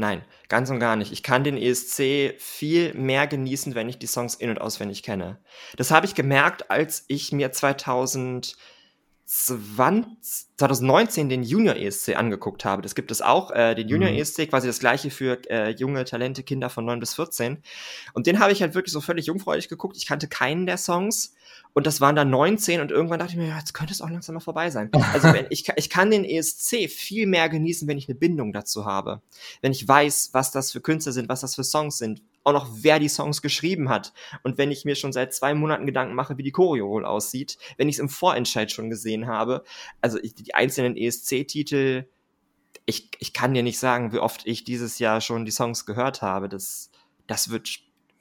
[0.00, 1.10] Nein, ganz und gar nicht.
[1.10, 5.40] Ich kann den ESC viel mehr genießen, wenn ich die Songs in- und auswendig kenne.
[5.76, 8.56] Das habe ich gemerkt, als ich mir 2000
[9.30, 12.80] 20, 2019 den Junior ESC angeguckt habe.
[12.80, 14.16] Das gibt es auch, äh, den Junior mhm.
[14.16, 17.58] ESC, quasi das gleiche für äh, junge Talente, Kinder von 9 bis 14.
[18.14, 19.98] Und den habe ich halt wirklich so völlig jungfräulich geguckt.
[19.98, 21.34] Ich kannte keinen der Songs.
[21.74, 24.08] Und das waren dann 19 und irgendwann dachte ich mir, ja, jetzt könnte es auch
[24.08, 24.90] langsam mal vorbei sein.
[25.12, 28.86] Also wenn, ich, ich kann den ESC viel mehr genießen, wenn ich eine Bindung dazu
[28.86, 29.20] habe.
[29.60, 32.68] Wenn ich weiß, was das für Künstler sind, was das für Songs sind, auch noch,
[32.72, 34.12] wer die Songs geschrieben hat.
[34.42, 37.58] Und wenn ich mir schon seit zwei Monaten Gedanken mache, wie die Choreo wohl aussieht,
[37.76, 39.64] wenn ich es im Vorentscheid schon gesehen habe,
[40.00, 42.06] also ich, die einzelnen ESC-Titel,
[42.86, 46.22] ich, ich kann dir nicht sagen, wie oft ich dieses Jahr schon die Songs gehört
[46.22, 46.48] habe.
[46.48, 46.90] Das,
[47.26, 47.68] das wird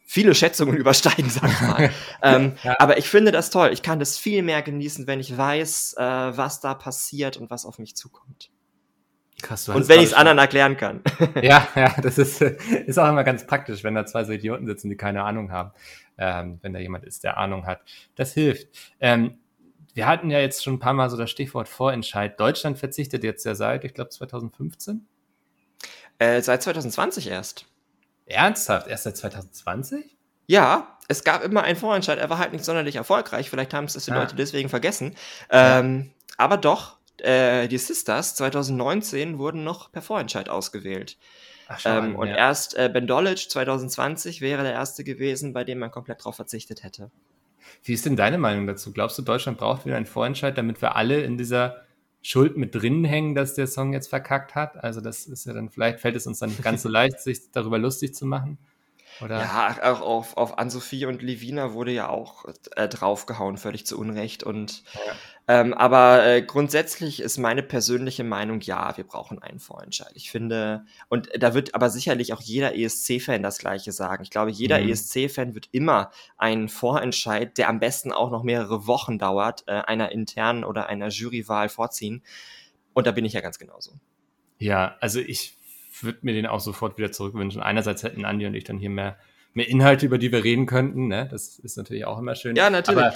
[0.06, 1.92] viele Schätzungen übersteigen, sag ich mal.
[2.22, 2.76] ähm, ja.
[2.80, 3.72] Aber ich finde das toll.
[3.72, 6.04] Ich kann das viel mehr genießen, wenn ich weiß, äh,
[6.38, 8.50] was da passiert und was auf mich zukommt.
[9.42, 11.02] Krass, und wenn ich es anderen erklären kann.
[11.42, 14.90] ja, ja, das ist, ist auch immer ganz praktisch, wenn da zwei so Idioten sitzen,
[14.90, 15.72] die keine Ahnung haben.
[16.18, 17.82] Ähm, wenn da jemand ist, der Ahnung hat.
[18.16, 18.68] Das hilft.
[19.00, 19.38] Ähm,
[19.94, 22.40] wir hatten ja jetzt schon ein paar Mal so das Stichwort Vorentscheid.
[22.40, 25.06] Deutschland verzichtet jetzt ja seit, ich glaube, 2015?
[26.18, 27.66] Äh, seit 2020 erst.
[28.26, 28.88] Ernsthaft?
[28.88, 30.18] Erst seit 2020?
[30.48, 32.18] Ja, es gab immer einen Vorentscheid.
[32.18, 33.50] Er war halt nicht sonderlich erfolgreich.
[33.50, 34.20] Vielleicht haben es die ah.
[34.20, 35.16] Leute deswegen vergessen.
[35.50, 41.18] Ähm, aber doch, äh, die Sisters 2019 wurden noch per Vorentscheid ausgewählt.
[41.68, 42.36] Ach, ähm, und ja.
[42.36, 46.84] erst äh, Ben Dolich 2020 wäre der erste gewesen, bei dem man komplett darauf verzichtet
[46.84, 47.12] hätte.
[47.84, 48.94] Wie ist denn deine Meinung dazu?
[48.94, 51.84] Glaubst du, Deutschland braucht wieder einen Vorentscheid, damit wir alle in dieser
[52.22, 54.82] Schuld mit drin hängen, dass der Song jetzt verkackt hat?
[54.84, 57.52] Also das ist ja dann, vielleicht fällt es uns dann nicht ganz so leicht, sich
[57.52, 58.58] darüber lustig zu machen.
[59.22, 59.40] Oder?
[59.40, 64.44] Ja, auch auf, auf Ann-Sophie und Levina wurde ja auch äh, draufgehauen, völlig zu Unrecht.
[64.44, 65.62] Und ja.
[65.62, 70.12] ähm, aber äh, grundsätzlich ist meine persönliche Meinung, ja, wir brauchen einen Vorentscheid.
[70.14, 74.24] Ich finde, und da wird aber sicherlich auch jeder ESC-Fan das gleiche sagen.
[74.24, 74.90] Ich glaube, jeder mhm.
[74.90, 80.12] ESC-Fan wird immer einen Vorentscheid, der am besten auch noch mehrere Wochen dauert, äh, einer
[80.12, 82.24] internen oder einer Jurywahl vorziehen.
[82.94, 83.92] Und da bin ich ja ganz genauso.
[84.60, 85.57] Ja, also ich
[86.04, 87.62] würde mir den auch sofort wieder zurückwünschen.
[87.62, 89.18] Einerseits hätten Andi und ich dann hier mehr,
[89.54, 91.08] mehr Inhalte, über die wir reden könnten.
[91.08, 91.28] Ne?
[91.30, 92.56] Das ist natürlich auch immer schön.
[92.56, 93.04] Ja, natürlich.
[93.04, 93.16] Aber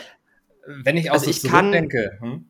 [0.65, 1.43] wenn ich auch also so ich.
[1.43, 2.45] Kann, hm?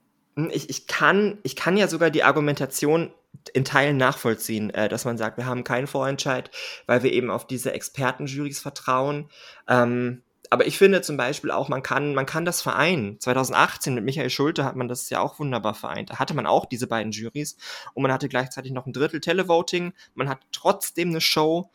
[0.51, 3.11] ich, ich, kann, ich kann ja sogar die Argumentation
[3.53, 6.51] in Teilen nachvollziehen, äh, dass man sagt, wir haben keinen Vorentscheid,
[6.85, 9.29] weil wir eben auf diese Expertenjurys vertrauen.
[9.67, 13.17] Ähm, aber ich finde zum Beispiel auch, man kann, man kann das vereinen.
[13.21, 16.09] 2018 mit Michael Schulte hat man das ja auch wunderbar vereint.
[16.09, 17.55] Da hatte man auch diese beiden Juries
[17.93, 19.93] und man hatte gleichzeitig noch ein Drittel Televoting.
[20.13, 21.71] Man hat trotzdem eine Show.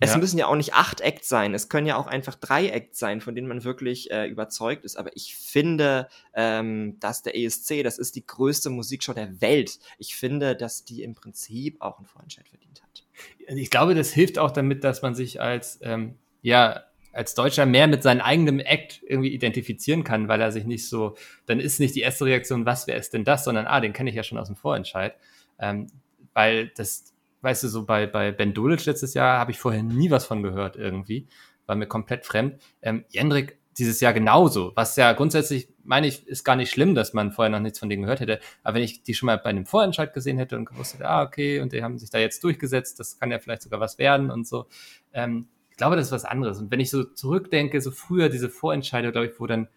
[0.00, 0.16] Es ja.
[0.16, 1.52] müssen ja auch nicht acht Acts sein.
[1.52, 4.96] Es können ja auch einfach drei Acts sein, von denen man wirklich äh, überzeugt ist.
[4.96, 9.78] Aber ich finde, ähm, dass der ESC, das ist die größte Musikshow der Welt.
[9.98, 13.04] Ich finde, dass die im Prinzip auch einen Vorentscheid verdient hat.
[13.48, 16.85] Ich glaube, das hilft auch damit, dass man sich als ähm, ja
[17.16, 21.16] als Deutscher mehr mit seinem eigenen Act irgendwie identifizieren kann, weil er sich nicht so,
[21.46, 24.10] dann ist nicht die erste Reaktion, was wäre es denn das, sondern ah, den kenne
[24.10, 25.14] ich ja schon aus dem Vorentscheid.
[25.58, 25.86] Ähm,
[26.34, 30.10] weil das, weißt du, so bei, bei Ben Dolic letztes Jahr habe ich vorher nie
[30.10, 31.26] was von gehört irgendwie,
[31.64, 32.60] war mir komplett fremd.
[32.82, 37.14] Ähm, Jendrik dieses Jahr genauso, was ja grundsätzlich, meine ich, ist gar nicht schlimm, dass
[37.14, 38.40] man vorher noch nichts von denen gehört hätte.
[38.62, 41.22] Aber wenn ich die schon mal bei einem Vorentscheid gesehen hätte und gewusst hätte, ah,
[41.22, 44.30] okay, und die haben sich da jetzt durchgesetzt, das kann ja vielleicht sogar was werden
[44.30, 44.66] und so,
[45.12, 46.58] ähm, ich glaube, das ist was anderes.
[46.58, 49.68] Und wenn ich so zurückdenke, so früher diese Vorentscheide, glaube ich, wo dann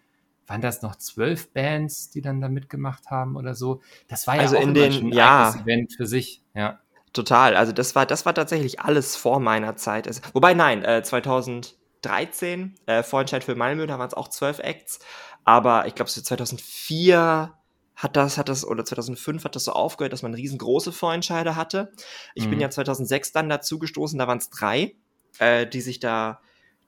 [0.47, 3.81] waren das noch zwölf Bands, die dann da mitgemacht haben oder so.
[4.07, 6.79] Das war ja also auch in den, ein ja, Event für sich, ja.
[7.11, 7.53] Total.
[7.53, 10.07] Also das war, das war tatsächlich alles vor meiner Zeit.
[10.07, 14.99] Also, wobei, nein, äh, 2013, äh, Vorentscheid für Malmö, da waren es auch zwölf Acts.
[15.43, 17.53] Aber ich glaube, so 2004
[17.97, 21.91] hat das, hat das, oder 2005 hat das so aufgehört, dass man riesengroße Vorentscheide hatte.
[22.35, 22.51] Ich mhm.
[22.51, 24.95] bin ja 2006 dann dazu gestoßen, da waren es drei
[25.39, 26.41] äh, die sich da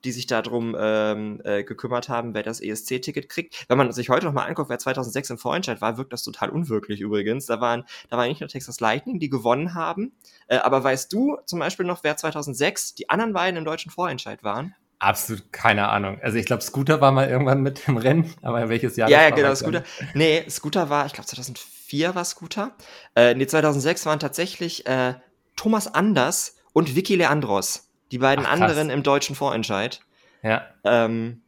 [0.04, 3.66] die sich darum ähm, äh, gekümmert haben, wer das ESC-Ticket kriegt.
[3.68, 6.50] Wenn man sich heute noch mal anguckt, wer 2006 im Vorentscheid war, wirkt das total
[6.50, 7.46] unwirklich übrigens.
[7.46, 10.14] Da waren, da waren nicht nur Texas Lightning, die gewonnen haben,
[10.48, 14.44] äh, aber weißt du zum Beispiel noch, wer 2006 die anderen beiden im deutschen Vorentscheid
[14.44, 14.76] waren?
[15.00, 16.20] Absolut keine Ahnung.
[16.22, 19.10] Also ich glaube, Scooter war mal irgendwann mit im Rennen, aber welches Jahr?
[19.10, 19.84] Ja, ja genau, Scooter.
[20.14, 22.76] Nee, Scooter war, ich glaube 2004 war Scooter.
[23.16, 25.16] Äh, nee, 2006 waren tatsächlich äh,
[25.56, 30.02] Thomas Anders und Vicky Leandros, die beiden Ach, anderen im deutschen Vorentscheid.
[30.44, 30.68] Ja.
[30.84, 31.42] Ähm,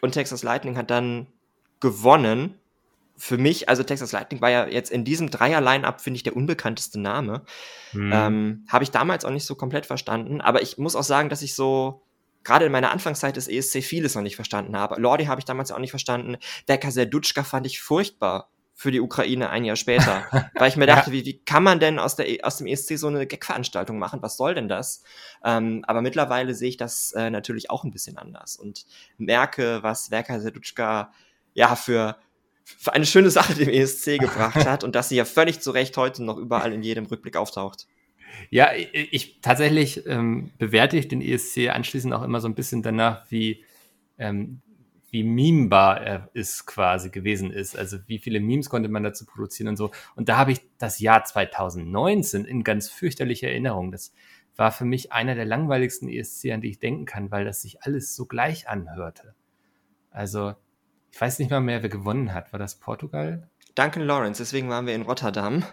[0.00, 1.26] und Texas Lightning hat dann
[1.80, 2.54] gewonnen.
[3.16, 7.00] Für mich, also Texas Lightning war ja jetzt in diesem Dreier-Line-Up, finde ich, der unbekannteste
[7.00, 7.42] Name.
[7.90, 8.12] Hm.
[8.12, 10.40] Ähm, Habe ich damals auch nicht so komplett verstanden.
[10.40, 12.02] Aber ich muss auch sagen, dass ich so
[12.44, 15.00] gerade in meiner Anfangszeit des ESC vieles noch nicht verstanden habe.
[15.00, 16.36] Lordi habe ich damals auch nicht verstanden.
[16.66, 20.24] Berka Serdutschka fand ich furchtbar für die Ukraine ein Jahr später.
[20.54, 21.16] weil ich mir dachte, ja.
[21.16, 24.22] wie, wie kann man denn aus, der, aus dem ESC so eine Gag-Veranstaltung machen?
[24.22, 25.02] Was soll denn das?
[25.44, 28.86] Ähm, aber mittlerweile sehe ich das äh, natürlich auch ein bisschen anders und
[29.16, 31.12] merke, was Verka Serdutschka
[31.54, 32.18] ja für,
[32.62, 35.96] für eine schöne Sache dem ESC gebracht hat und dass sie ja völlig zu Recht
[35.96, 37.88] heute noch überall in jedem Rückblick auftaucht.
[38.48, 42.84] Ja, ich, ich tatsächlich ähm, bewerte ich den ESC anschließend auch immer so ein bisschen
[42.84, 43.64] danach, wie,
[44.18, 44.62] ähm,
[45.10, 47.76] wie memebar er ist quasi gewesen ist.
[47.76, 49.90] Also wie viele Memes konnte man dazu produzieren und so.
[50.16, 53.90] Und da habe ich das Jahr 2019 in ganz fürchterlicher Erinnerung.
[53.90, 54.12] Das
[54.56, 57.82] war für mich einer der langweiligsten ESC, an die ich denken kann, weil das sich
[57.82, 59.34] alles so gleich anhörte.
[60.10, 60.54] Also
[61.12, 62.52] ich weiß nicht mal mehr, wer gewonnen hat.
[62.52, 63.48] War das Portugal?
[63.74, 65.64] Duncan Lawrence, deswegen waren wir in Rotterdam.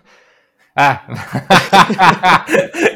[0.75, 0.99] Ah.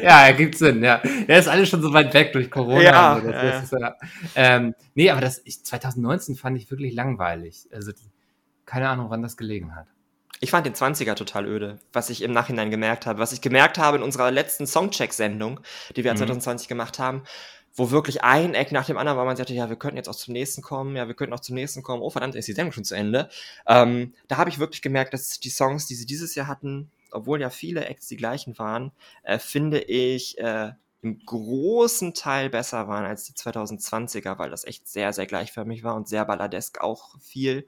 [0.02, 1.00] ja, ergibt Sinn, ja.
[1.26, 2.82] Er ist alles schon so weit weg durch Corona.
[2.82, 3.30] Ja, so.
[3.30, 3.96] ja, ist, ja.
[4.34, 7.68] Ähm, nee, aber das ich, 2019 fand ich wirklich langweilig.
[7.72, 7.92] Also
[8.66, 9.86] keine Ahnung, wann das gelegen hat.
[10.40, 13.18] Ich fand den 20er total öde, was ich im Nachhinein gemerkt habe.
[13.18, 15.60] Was ich gemerkt habe in unserer letzten Songcheck-Sendung,
[15.96, 16.18] die wir mhm.
[16.18, 17.24] 2020 gemacht haben,
[17.74, 20.14] wo wirklich ein Eck nach dem anderen war, man sagte, ja, wir könnten jetzt auch
[20.14, 22.72] zum nächsten kommen, ja, wir könnten auch zum nächsten kommen, oh verdammt, ist die Sendung
[22.72, 23.28] schon zu Ende.
[23.66, 27.40] Ähm, da habe ich wirklich gemerkt, dass die Songs, die sie dieses Jahr hatten, obwohl
[27.40, 28.92] ja viele Acts die gleichen waren,
[29.22, 34.86] äh, finde ich äh, im großen Teil besser waren als die 2020er, weil das echt
[34.86, 37.66] sehr, sehr gleichförmig war und sehr balladesk auch viel.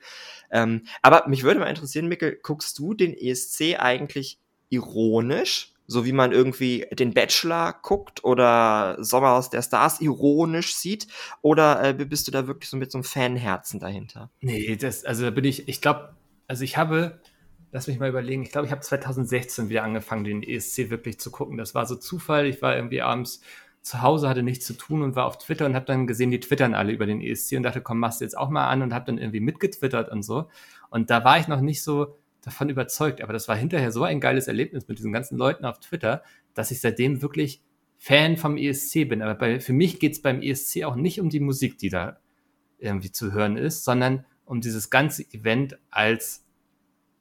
[0.51, 5.73] Ähm, aber mich würde mal interessieren, Mikkel, guckst du den ESC eigentlich ironisch?
[5.87, 11.07] So wie man irgendwie den Bachelor guckt oder Sommerhaus der Stars ironisch sieht?
[11.43, 14.31] Oder äh, bist du da wirklich so mit so einem Fanherzen dahinter?
[14.41, 16.15] Nee, das, also da bin ich, ich glaube,
[16.47, 17.21] also ich habe
[17.73, 21.31] lass mich mal überlegen, ich glaube, ich habe 2016 wieder angefangen, den ESC wirklich zu
[21.31, 21.57] gucken.
[21.57, 22.47] Das war so Zufall.
[22.47, 23.41] Ich war irgendwie abends
[23.81, 26.39] zu Hause, hatte nichts zu tun und war auf Twitter und habe dann gesehen, die
[26.39, 28.95] twittern alle über den ESC und dachte, komm, machst du jetzt auch mal an und
[28.95, 30.49] habe dann irgendwie mitgetwittert und so.
[30.91, 34.21] Und da war ich noch nicht so davon überzeugt, aber das war hinterher so ein
[34.21, 36.23] geiles Erlebnis mit diesen ganzen Leuten auf Twitter,
[36.55, 37.63] dass ich seitdem wirklich
[37.97, 39.23] Fan vom ESC bin.
[39.23, 42.19] Aber bei, für mich geht es beim ESC auch nicht um die Musik, die da
[42.79, 46.45] irgendwie zu hören ist, sondern um dieses ganze Event als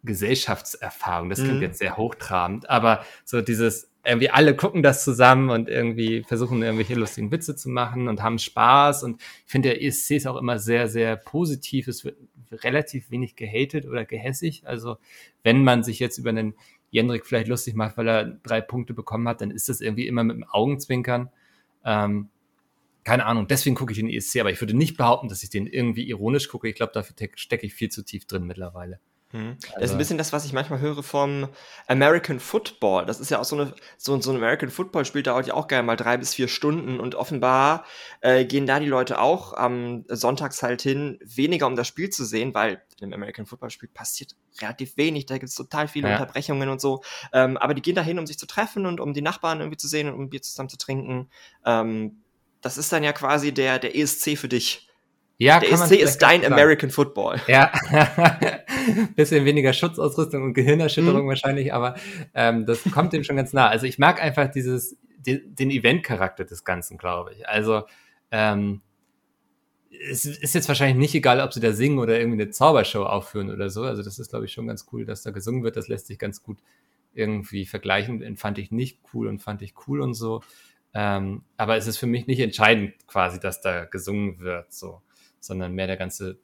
[0.04, 1.30] Gesellschaftserfahrung.
[1.30, 1.64] Das klingt mhm.
[1.64, 6.96] jetzt sehr hochtrabend, aber so dieses, irgendwie alle gucken das zusammen und irgendwie versuchen irgendwelche
[6.96, 9.04] lustigen Witze zu machen und haben Spaß.
[9.04, 11.88] Und ich finde, der ESC ist auch immer sehr, sehr positiv.
[11.88, 12.18] Es wird
[12.52, 14.64] relativ wenig gehatet oder gehässig.
[14.66, 14.98] Also
[15.44, 16.56] wenn man sich jetzt über einen
[16.90, 20.24] Jendrik vielleicht lustig macht, weil er drei Punkte bekommen hat, dann ist das irgendwie immer
[20.24, 21.30] mit dem Augenzwinkern.
[21.86, 22.30] Ähm,
[23.04, 25.66] keine Ahnung, deswegen gucke ich den ESC, aber ich würde nicht behaupten, dass ich den
[25.66, 26.68] irgendwie ironisch gucke.
[26.68, 29.00] Ich glaube, dafür stecke ich viel zu tief drin mittlerweile.
[29.32, 29.58] Hm.
[29.60, 31.48] Das ist ein also bisschen das, was ich manchmal höre vom
[31.88, 33.06] American Football.
[33.06, 35.68] Das ist ja auch so eine, so, so ein American Football spielt dauert ja auch
[35.68, 37.86] gerne mal drei bis vier Stunden und offenbar
[38.20, 42.26] äh, gehen da die Leute auch am Sonntags halt hin, weniger um das Spiel zu
[42.26, 46.16] sehen, weil im American Football Spiel passiert relativ wenig, da gibt es total viele ja.
[46.16, 47.02] Unterbrechungen und so.
[47.34, 49.78] Ähm, aber die gehen da hin, um sich zu treffen und um die Nachbarn irgendwie
[49.78, 51.30] zu sehen und um Bier zusammen zu trinken.
[51.66, 52.22] Ähm,
[52.62, 54.91] das ist dann ja quasi der, der ESC für dich.
[55.42, 57.42] Ja, der ESC ist dein American Football.
[57.48, 57.72] Ja,
[59.16, 61.30] bisschen weniger Schutzausrüstung und Gehirnerschütterung mhm.
[61.30, 61.96] wahrscheinlich, aber
[62.36, 63.68] ähm, das kommt dem schon ganz nah.
[63.68, 67.50] Also ich mag einfach dieses, die, den Event-Charakter des Ganzen, glaube ich.
[67.50, 67.86] Also
[68.30, 68.82] ähm,
[70.12, 73.50] es ist jetzt wahrscheinlich nicht egal, ob sie da singen oder irgendwie eine Zaubershow aufführen
[73.50, 73.82] oder so.
[73.82, 75.76] Also das ist, glaube ich, schon ganz cool, dass da gesungen wird.
[75.76, 76.60] Das lässt sich ganz gut
[77.16, 78.20] irgendwie vergleichen.
[78.20, 80.44] Den fand ich nicht cool und fand ich cool und so.
[80.94, 84.72] Ähm, aber es ist für mich nicht entscheidend quasi, dass da gesungen wird.
[84.72, 85.02] So
[85.42, 86.40] sondern mehr der ganze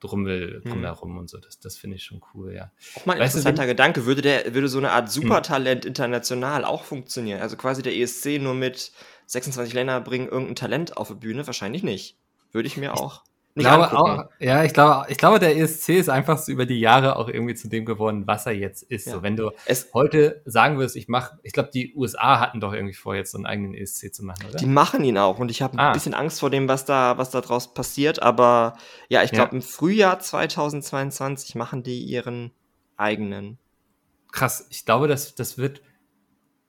[0.00, 0.70] Drummel hm.
[0.70, 1.18] drumherum hm.
[1.18, 1.38] und so.
[1.38, 2.70] Das, das finde ich schon cool, ja.
[2.96, 4.04] Auch mal ein weißt interessanter du, Gedanke.
[4.04, 5.22] Würde, der, würde so eine Art hm.
[5.22, 5.88] Supertalent hm.
[5.88, 7.40] international auch funktionieren?
[7.40, 8.92] Also quasi der ESC nur mit
[9.26, 11.46] 26 Ländern bringen irgendein Talent auf die Bühne?
[11.46, 12.18] Wahrscheinlich nicht.
[12.52, 13.22] Würde ich mir auch
[13.56, 16.78] nicht glaube auch, ja, ich glaube, ich glaube, der ESC ist einfach so über die
[16.78, 19.06] Jahre auch irgendwie zu dem geworden, was er jetzt ist.
[19.06, 19.14] Ja.
[19.14, 22.74] So, wenn du es heute sagen würdest, ich mache, ich glaube, die USA hatten doch
[22.74, 24.58] irgendwie vor, jetzt so einen eigenen ESC zu machen, oder?
[24.58, 25.88] Die machen ihn auch und ich habe ah.
[25.88, 28.22] ein bisschen Angst vor dem, was da, was da draus passiert.
[28.22, 28.76] Aber
[29.08, 29.56] ja, ich glaube, ja.
[29.56, 32.52] im Frühjahr 2022 machen die ihren
[32.98, 33.58] eigenen.
[34.32, 35.80] Krass, ich glaube, das, das wird,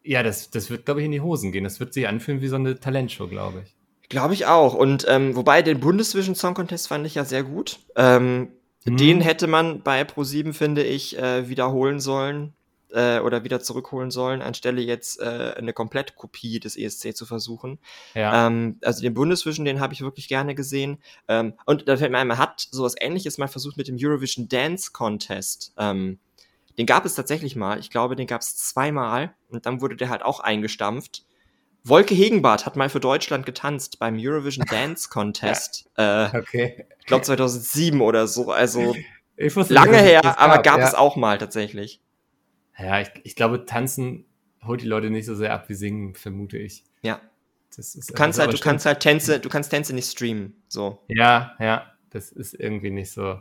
[0.03, 1.65] ja, das, das wird, glaube ich, in die Hosen gehen.
[1.65, 3.76] Das wird sich anfühlen wie so eine Talentshow, glaube ich.
[4.09, 4.73] Glaube ich auch.
[4.73, 7.79] Und ähm, wobei den Bundesvision Song Contest fand ich ja sehr gut.
[7.95, 8.49] Ähm,
[8.85, 8.97] mhm.
[8.97, 12.53] Den hätte man bei Pro7, finde ich, äh, wiederholen sollen
[12.91, 17.79] äh, oder wieder zurückholen sollen, anstelle jetzt äh, eine Komplettkopie des ESC zu versuchen.
[18.13, 18.47] Ja.
[18.47, 20.99] Ähm, also den Bundesvision, den habe ich wirklich gerne gesehen.
[21.27, 24.47] Ähm, und da fällt mir ein, man hat sowas ähnliches mal versucht mit dem Eurovision
[24.47, 25.73] Dance Contest.
[25.77, 26.19] Ähm,
[26.77, 27.79] den gab es tatsächlich mal.
[27.79, 29.33] Ich glaube, den gab es zweimal.
[29.49, 31.25] Und dann wurde der halt auch eingestampft.
[31.83, 35.89] Wolke Hegenbart hat mal für Deutschland getanzt beim Eurovision Dance Contest.
[35.97, 36.27] ja.
[36.27, 36.85] äh, okay.
[36.99, 38.51] Ich glaube 2007 oder so.
[38.51, 38.95] Also
[39.37, 40.87] lange nicht, her, gab, aber gab ja.
[40.87, 42.01] es auch mal tatsächlich.
[42.77, 44.25] Ja, ich, ich glaube, tanzen
[44.63, 46.83] holt die Leute nicht so sehr ab wie singen, vermute ich.
[47.01, 47.21] Ja.
[47.75, 50.61] du kannst halt, du kannst halt Tänze, du kannst Tänze nicht streamen.
[50.67, 50.99] So.
[51.07, 51.91] Ja, ja.
[52.09, 53.39] Das ist irgendwie nicht so.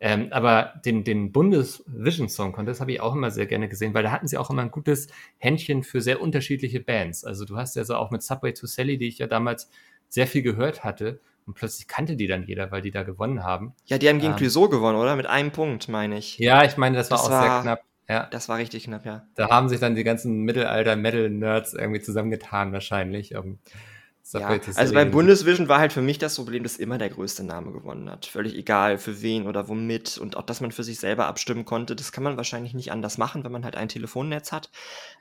[0.00, 4.04] Ähm, aber den, den Bundesvision Song Contest habe ich auch immer sehr gerne gesehen, weil
[4.04, 7.24] da hatten sie auch immer ein gutes Händchen für sehr unterschiedliche Bands.
[7.24, 9.70] Also du hast ja so auch mit Subway to Sally, die ich ja damals
[10.08, 13.72] sehr viel gehört hatte, und plötzlich kannte die dann jeder, weil die da gewonnen haben.
[13.86, 15.16] Ja, die haben gegen ähm, gewonnen, oder?
[15.16, 16.38] Mit einem Punkt, meine ich.
[16.38, 17.84] Ja, ich meine, das, das war auch war, sehr knapp.
[18.06, 18.28] Ja.
[18.30, 19.26] Das war richtig knapp, ja.
[19.34, 23.34] Da haben sich dann die ganzen Mittelalter-Metal-Nerds irgendwie zusammengetan, wahrscheinlich.
[23.34, 23.60] Um
[24.32, 27.72] ja, also beim Bundesvision war halt für mich das Problem, dass immer der größte Name
[27.72, 28.26] gewonnen hat.
[28.26, 31.96] Völlig egal für wen oder womit und auch, dass man für sich selber abstimmen konnte.
[31.96, 34.70] Das kann man wahrscheinlich nicht anders machen, wenn man halt ein Telefonnetz hat.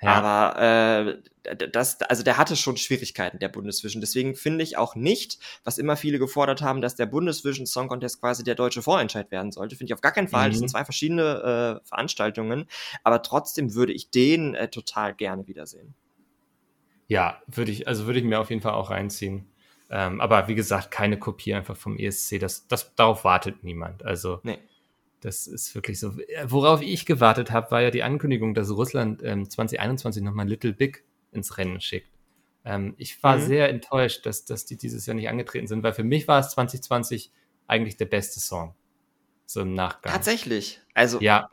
[0.02, 0.14] Ja.
[0.14, 4.02] Aber äh, das, also der hatte schon Schwierigkeiten, der Bundesvision.
[4.02, 8.20] Deswegen finde ich auch nicht, was immer viele gefordert haben, dass der Bundesvision Song Contest
[8.20, 9.76] quasi der deutsche Vorentscheid werden sollte.
[9.76, 10.48] Finde ich auf gar keinen Fall.
[10.48, 10.52] Mhm.
[10.52, 12.66] Das sind zwei verschiedene äh, Veranstaltungen.
[13.04, 15.96] Aber trotzdem würde ich den äh, total gerne wiedersehen.
[17.08, 19.48] Ja, würde ich, also würde ich mir auf jeden Fall auch reinziehen.
[19.90, 22.40] Ähm, aber wie gesagt, keine Kopie einfach vom ESC.
[22.40, 24.04] Das, das, darauf wartet niemand.
[24.04, 24.60] Also nee.
[25.22, 26.18] das ist wirklich so.
[26.46, 31.06] Worauf ich gewartet habe, war ja die Ankündigung, dass Russland ähm, 2021 nochmal Little Big
[31.32, 32.10] ins Rennen schickt.
[32.66, 33.42] Ähm, ich war mhm.
[33.42, 36.50] sehr enttäuscht, dass, dass die dieses Jahr nicht angetreten sind, weil für mich war es
[36.50, 37.32] 2020
[37.68, 38.76] eigentlich der beste Song.
[39.46, 40.12] So im Nachgang.
[40.12, 40.82] Tatsächlich.
[40.94, 41.50] Also ja.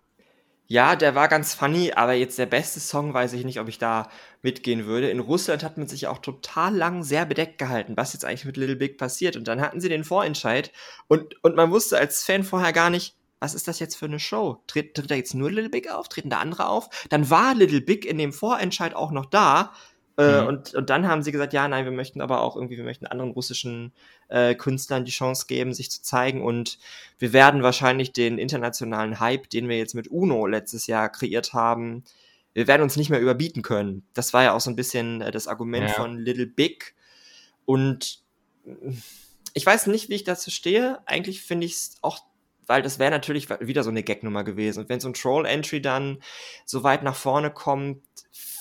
[0.67, 3.79] Ja, der war ganz funny, aber jetzt der beste Song weiß ich nicht, ob ich
[3.79, 4.09] da
[4.41, 5.11] mitgehen würde.
[5.11, 8.57] In Russland hat man sich auch total lang sehr bedeckt gehalten, was jetzt eigentlich mit
[8.57, 9.37] Little Big passiert.
[9.37, 10.73] Und dann hatten sie den Vorentscheid
[11.07, 14.19] und, und man wusste als Fan vorher gar nicht, was ist das jetzt für eine
[14.19, 14.63] Show?
[14.67, 16.09] Tritt, tritt da jetzt nur Little Big auf?
[16.09, 16.89] Treten da andere auf?
[17.11, 19.73] Dann war Little Big in dem Vorentscheid auch noch da.
[20.17, 20.47] Äh, mhm.
[20.47, 23.07] und, und dann haben sie gesagt, ja, nein, wir möchten aber auch irgendwie, wir möchten
[23.07, 23.93] anderen russischen
[24.29, 26.43] äh, Künstlern die Chance geben, sich zu zeigen.
[26.43, 26.79] Und
[27.19, 32.05] wir werden wahrscheinlich den internationalen Hype, den wir jetzt mit Uno letztes Jahr kreiert haben,
[32.53, 34.07] wir werden uns nicht mehr überbieten können.
[34.15, 35.95] Das war ja auch so ein bisschen äh, das Argument ja.
[35.95, 36.95] von Little Big.
[37.65, 38.21] Und
[39.55, 41.01] ich weiß nicht, wie ich dazu stehe.
[41.07, 42.21] Eigentlich finde ich es auch
[42.67, 44.81] weil das wäre natürlich wieder so eine Gagnummer gewesen.
[44.81, 46.23] Und wenn so ein Troll-Entry dann
[46.65, 48.01] so weit nach vorne kommt,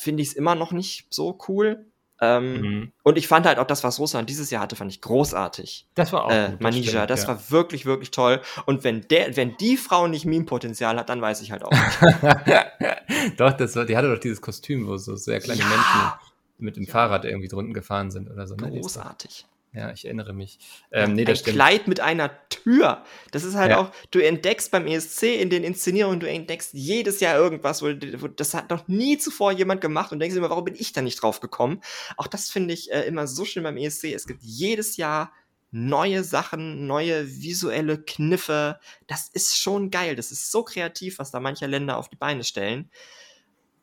[0.03, 1.85] finde ich es immer noch nicht so cool.
[2.21, 2.91] Ähm, mhm.
[3.03, 5.87] Und ich fand halt auch das, was Russland dieses Jahr hatte, fand ich großartig.
[5.95, 7.27] Das war auch äh, gut, Manija, das, stimmt, das ja.
[7.27, 8.39] war wirklich, wirklich toll.
[8.65, 13.37] Und wenn der, wenn die Frau nicht Meme-Potenzial hat, dann weiß ich halt auch nicht.
[13.39, 15.67] doch, das war, die hatte doch dieses Kostüm, wo so sehr kleine ja.
[15.67, 16.11] Menschen
[16.59, 16.87] mit dem.
[16.87, 18.55] Fahrrad irgendwie drunten gefahren sind oder so.
[18.55, 18.69] Ne?
[18.69, 19.45] Großartig.
[19.73, 20.59] Ja, ich erinnere mich.
[20.91, 21.55] Ähm, nee, ein stimmt.
[21.55, 23.03] Kleid mit einer Tür.
[23.31, 23.79] Das ist halt ja.
[23.79, 28.27] auch, du entdeckst beim ESC in den Inszenierungen, du entdeckst jedes Jahr irgendwas, wo, wo
[28.27, 31.21] das hat noch nie zuvor jemand gemacht und denkst immer, warum bin ich da nicht
[31.21, 31.81] drauf gekommen?
[32.17, 34.13] Auch das finde ich äh, immer so schön beim ESC.
[34.13, 35.33] Es gibt jedes Jahr
[35.71, 38.79] neue Sachen, neue visuelle Kniffe.
[39.07, 40.15] Das ist schon geil.
[40.15, 42.91] Das ist so kreativ, was da manche Länder auf die Beine stellen.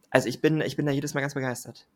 [0.09, 1.89] Also ich bin, ich bin da jedes Mal ganz begeistert.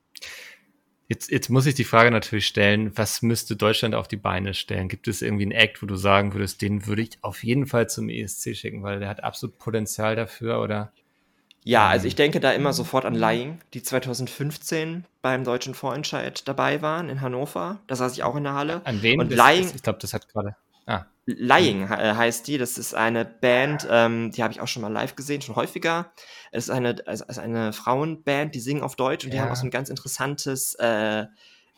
[1.07, 4.89] Jetzt, jetzt muss ich die Frage natürlich stellen, was müsste Deutschland auf die Beine stellen?
[4.89, 7.89] Gibt es irgendwie einen Act, wo du sagen würdest, den würde ich auf jeden Fall
[7.91, 10.93] zum ESC schicken, weil der hat absolut Potenzial dafür oder?
[11.63, 16.83] Ja, also ich denke da immer sofort an Lying, die 2015 beim deutschen Vorentscheid dabei
[16.83, 17.81] waren in Hannover.
[17.87, 18.83] Da saß ich auch in der Halle.
[18.85, 19.19] An wen?
[19.19, 20.57] Und Lying, ich glaube, das hat gerade.
[21.27, 22.59] Lying äh, heißt die.
[22.59, 26.13] Das ist eine Band, ähm, die habe ich auch schon mal live gesehen, schon häufiger.
[26.53, 29.67] Es ist eine, also eine Frauenband, die singen auf Deutsch und die haben auch so
[29.67, 31.27] ein ganz interessantes, äh,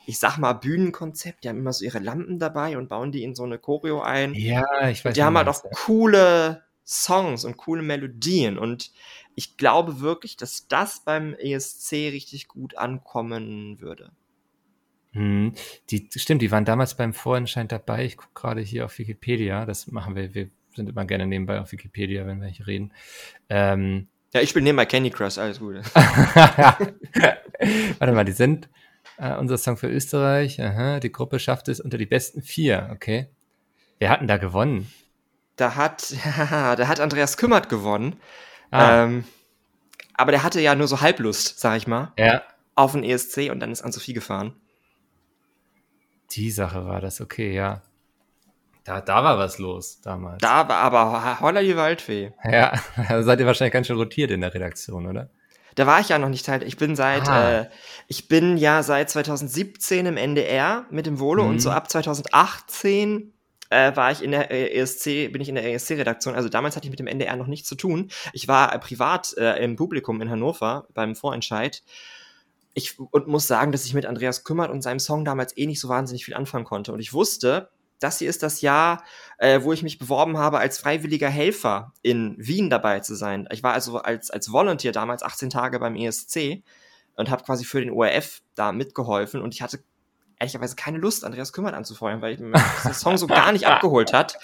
[0.07, 1.45] ich sag mal, Bühnenkonzept.
[1.45, 4.35] Die haben immer so ihre Lampen dabei und bauen die in so eine Choreo ein.
[4.35, 5.11] Ja, ich weiß.
[5.11, 8.93] Und die haben halt auch coole Songs und coole Melodien und
[9.35, 14.13] ich glaube wirklich, dass das beim ESC richtig gut ankommen würde.
[15.17, 15.55] Hm,
[15.89, 18.05] die, stimmt, die waren damals beim Vorentscheid dabei.
[18.05, 19.65] Ich gucke gerade hier auf Wikipedia.
[19.65, 22.93] Das machen wir, wir sind immer gerne nebenbei auf Wikipedia, wenn wir hier reden.
[23.49, 25.81] Ähm, ja, ich spiele nebenbei Candy Crush, alles Gute.
[25.95, 26.93] Warte
[28.13, 28.69] mal, die sind
[29.17, 30.61] äh, unser Song für Österreich.
[30.61, 33.31] Aha, die Gruppe schafft es unter die besten vier, okay.
[33.99, 34.93] Wer hat denn da gewonnen?
[35.57, 38.21] Da hat, da hat Andreas Kümmert gewonnen.
[38.71, 39.05] Ah.
[39.05, 39.25] Ähm,
[40.13, 42.13] aber der hatte ja nur so Halblust, sag ich mal.
[42.19, 42.43] Ja.
[42.75, 44.53] Auf den ESC und dann ist an Sophie gefahren.
[46.33, 47.83] Die Sache war das, okay, ja.
[48.85, 50.39] Da, da war was los damals.
[50.41, 52.33] Da war aber holla die Waldfee.
[52.45, 55.29] Ja, da seid ihr wahrscheinlich ganz schön rotiert in der Redaktion, oder?
[55.75, 56.63] Da war ich ja noch nicht Teil.
[56.63, 57.61] Ich bin seit, ah.
[57.61, 57.67] äh,
[58.09, 61.51] ich bin ja seit 2017 im NDR mit dem Volo mhm.
[61.51, 63.33] und so ab 2018
[63.71, 66.35] äh, war ich in der ESC, bin ich in der ESC-Redaktion.
[66.35, 68.11] Also damals hatte ich mit dem NDR noch nichts zu tun.
[68.33, 71.83] Ich war äh, privat äh, im Publikum in Hannover beim Vorentscheid.
[72.79, 75.81] Ich und muss sagen, dass ich mit Andreas Kümmert und seinem Song damals eh nicht
[75.81, 76.93] so wahnsinnig viel anfangen konnte.
[76.93, 77.71] Und ich wusste,
[78.01, 79.03] das hier ist das Jahr,
[79.39, 83.49] äh, wo ich mich beworben habe, als freiwilliger Helfer in Wien dabei zu sein.
[83.51, 86.63] Ich war also als, als Volunteer damals 18 Tage beim ESC
[87.17, 89.83] und habe quasi für den ORF da mitgeholfen und ich hatte
[90.39, 94.39] ehrlicherweise keine Lust, Andreas Kümmert anzufeuern, weil mich der Song so gar nicht abgeholt hat.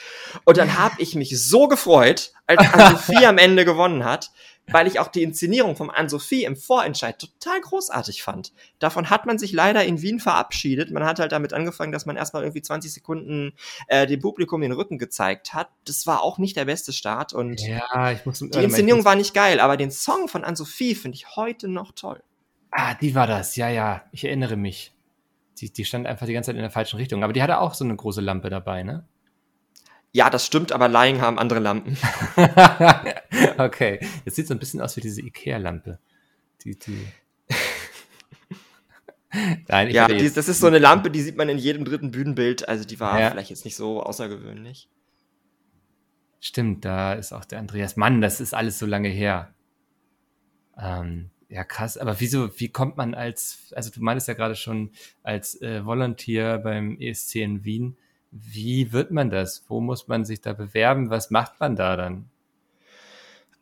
[0.45, 4.31] Und dann habe ich mich so gefreut, als Anne-Sophie am Ende gewonnen hat,
[4.71, 8.53] weil ich auch die Inszenierung vom Anne-Sophie im Vorentscheid total großartig fand.
[8.79, 10.91] Davon hat man sich leider in Wien verabschiedet.
[10.91, 13.53] Man hat halt damit angefangen, dass man erstmal irgendwie 20 Sekunden
[13.89, 15.69] äh, dem Publikum den Rücken gezeigt hat.
[15.85, 19.35] Das war auch nicht der beste Start und ja, ich muss, die Inszenierung war nicht
[19.35, 22.23] geil, aber den Song von Anne-Sophie finde ich heute noch toll.
[22.71, 24.95] Ah, die war das, ja, ja, ich erinnere mich.
[25.59, 27.23] Die, die stand einfach die ganze Zeit in der falschen Richtung.
[27.23, 29.07] Aber die hatte auch so eine große Lampe dabei, ne?
[30.11, 31.97] Ja, das stimmt, aber Laien haben andere Lampen.
[33.59, 35.99] okay, jetzt sieht so ein bisschen aus wie diese Ikea-Lampe.
[36.65, 37.07] Die, die.
[39.69, 42.69] Nein, ja, die, das ist so eine Lampe, die sieht man in jedem dritten Bühnenbild.
[42.69, 43.31] Also die war ja.
[43.31, 44.89] vielleicht jetzt nicht so außergewöhnlich.
[46.41, 47.97] Stimmt, da ist auch der Andreas.
[47.97, 49.55] Mann, das ist alles so lange her.
[50.77, 51.97] Ähm, ja, krass.
[51.97, 54.91] Aber wieso, wie kommt man als, also du meintest ja gerade schon,
[55.23, 57.97] als äh, Volunteer beim ESC in Wien,
[58.33, 59.65] wie wird man das?
[59.69, 61.11] Wo muss man sich da bewerben?
[61.11, 62.31] Was macht man da dann?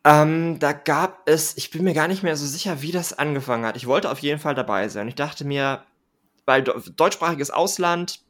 [0.03, 3.65] Ähm, da gab es, ich bin mir gar nicht mehr so sicher, wie das angefangen
[3.65, 3.77] hat.
[3.77, 5.07] Ich wollte auf jeden Fall dabei sein.
[5.07, 5.83] Ich dachte mir,
[6.45, 8.21] weil deutschsprachiges Ausland,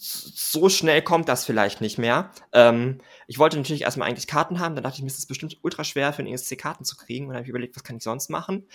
[0.00, 2.30] so schnell kommt das vielleicht nicht mehr.
[2.52, 5.58] Ähm, ich wollte natürlich erstmal eigentlich Karten haben, dann dachte ich mir, ist es bestimmt
[5.62, 7.26] ultra schwer für den ESC Karten zu kriegen.
[7.26, 8.68] Und dann habe ich überlegt, was kann ich sonst machen?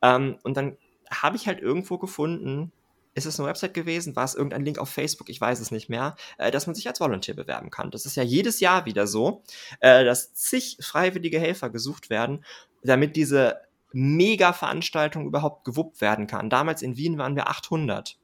[0.00, 0.78] Ähm, und dann
[1.10, 2.72] habe ich halt irgendwo gefunden,
[3.14, 4.16] ist es eine Website gewesen?
[4.16, 5.28] War es irgendein Link auf Facebook?
[5.28, 7.90] Ich weiß es nicht mehr, äh, dass man sich als Volunteer bewerben kann.
[7.90, 9.42] Das ist ja jedes Jahr wieder so,
[9.80, 12.44] äh, dass zig freiwillige Helfer gesucht werden,
[12.82, 13.60] damit diese
[13.92, 16.50] Mega-Veranstaltung überhaupt gewuppt werden kann.
[16.50, 18.16] Damals in Wien waren wir 800.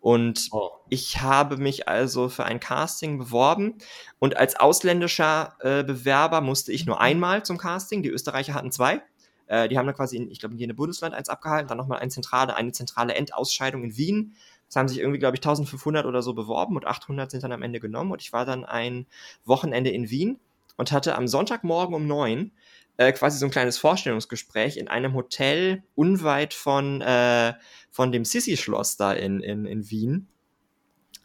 [0.00, 0.70] Und oh.
[0.88, 3.78] ich habe mich also für ein Casting beworben
[4.18, 8.02] und als ausländischer äh, Bewerber musste ich nur einmal zum Casting.
[8.02, 9.02] Die Österreicher hatten zwei.
[9.46, 11.98] Äh, die haben dann quasi, in, ich glaube, in jedem Bundesland eins abgehalten, dann nochmal
[12.00, 14.34] eine zentrale, eine zentrale Endausscheidung in Wien.
[14.68, 17.62] Es haben sich irgendwie, glaube ich, 1500 oder so beworben und 800 sind dann am
[17.62, 18.12] Ende genommen.
[18.12, 19.06] Und ich war dann ein
[19.44, 20.38] Wochenende in Wien
[20.76, 22.52] und hatte am Sonntagmorgen um neun
[22.96, 27.54] äh, quasi so ein kleines Vorstellungsgespräch in einem Hotel unweit von, äh,
[27.90, 30.28] von dem Sissi-Schloss da in, in, in Wien.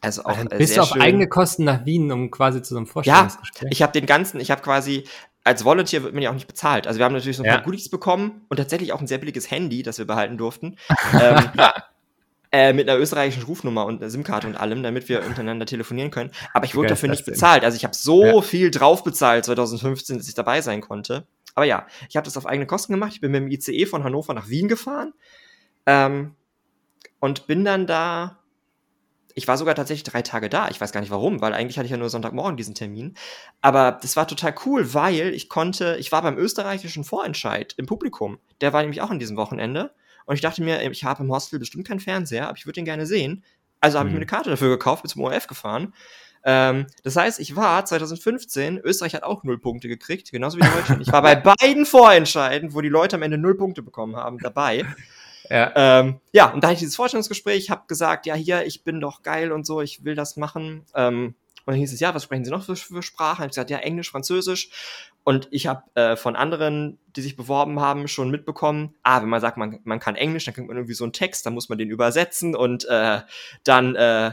[0.02, 1.02] Also auch äh, bist du auf schön.
[1.02, 3.64] eigene Kosten nach Wien, um quasi zu so einem Vorstellungsgespräch?
[3.64, 5.06] Ja, ich habe den ganzen, ich habe quasi
[5.44, 6.88] als Volunteer wird man ja auch nicht bezahlt.
[6.88, 7.56] Also wir haben natürlich so ein ja.
[7.56, 10.78] paar Goodies bekommen und tatsächlich auch ein sehr billiges Handy, das wir behalten durften.
[11.20, 11.50] ähm,
[12.52, 16.32] äh, mit einer österreichischen Rufnummer und einer SIM-Karte und allem, damit wir untereinander telefonieren können.
[16.54, 17.64] Aber ich wurde dafür nicht bezahlt.
[17.64, 18.42] Also ich habe so ja.
[18.42, 21.26] viel drauf bezahlt 2015, dass ich dabei sein konnte.
[21.56, 23.14] Aber ja, ich habe das auf eigene Kosten gemacht.
[23.14, 25.14] Ich bin mit dem ICE von Hannover nach Wien gefahren
[25.86, 26.36] ähm,
[27.20, 28.41] und bin dann da
[29.36, 30.70] ich war sogar tatsächlich drei Tage da.
[30.70, 33.16] Ich weiß gar nicht warum, weil eigentlich hatte ich ja nur Sonntagmorgen diesen Termin.
[33.62, 38.40] Aber das war total cool, weil ich konnte, ich war beim österreichischen Vorentscheid im Publikum.
[38.62, 39.94] Der war nämlich auch an diesem Wochenende.
[40.26, 42.86] Und ich dachte mir, ich habe im Hostel bestimmt keinen Fernseher, aber ich würde den
[42.86, 43.44] gerne sehen.
[43.80, 44.12] Also habe mhm.
[44.12, 45.94] ich mir eine Karte dafür gekauft, bin zum ORF gefahren.
[46.44, 51.02] Ähm, das heißt, ich war 2015, Österreich hat auch null Punkte gekriegt, genauso wie Deutschland.
[51.02, 54.86] Ich war bei beiden Vorentscheiden, wo die Leute am Ende null Punkte bekommen haben, dabei.
[55.52, 55.72] Ja.
[55.76, 59.22] Ähm, ja, und da hatte ich dieses Vorstellungsgespräch, habe gesagt, ja, hier, ich bin doch
[59.22, 60.86] geil und so, ich will das machen.
[60.96, 61.36] Ähm,
[61.66, 63.44] und dann hieß es, ja, was sprechen Sie noch für, für Sprachen?
[63.44, 64.70] Ich gesagt, ja, Englisch, Französisch.
[65.26, 69.42] Und ich habe äh, von anderen, die sich beworben haben, schon mitbekommen, ah, wenn man
[69.42, 71.78] sagt, man, man kann Englisch, dann kriegt man irgendwie so einen Text, dann muss man
[71.78, 73.20] den übersetzen und äh,
[73.66, 74.32] dann äh,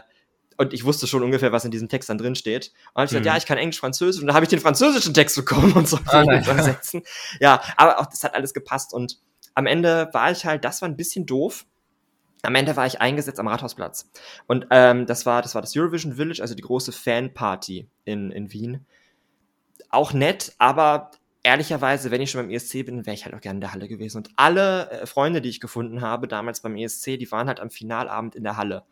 [0.56, 2.68] und ich wusste schon ungefähr, was in diesem Text dann drin steht.
[2.68, 3.28] Und dann habe ich gesagt, mhm.
[3.28, 4.20] ja, ich kann Englisch, Französisch.
[4.20, 7.02] Und dann habe ich den französischen Text bekommen und so oh, übersetzen.
[7.38, 9.18] Ja, aber auch das hat alles gepasst und
[9.58, 11.66] am Ende war ich halt, das war ein bisschen doof.
[12.42, 14.08] am Ende war ich eingesetzt am Rathausplatz.
[14.46, 18.52] Und ähm, das, war, das war das Eurovision Village, also die große Fanparty in, in
[18.52, 18.86] Wien.
[19.90, 21.10] Auch nett, aber
[21.42, 23.88] ehrlicherweise, wenn ich schon beim ESC bin, wäre ich halt auch gerne in der Halle
[23.88, 24.18] gewesen.
[24.18, 27.70] Und alle äh, Freunde, die ich gefunden habe, damals beim ESC, die waren halt am
[27.70, 28.84] Finalabend in der Halle.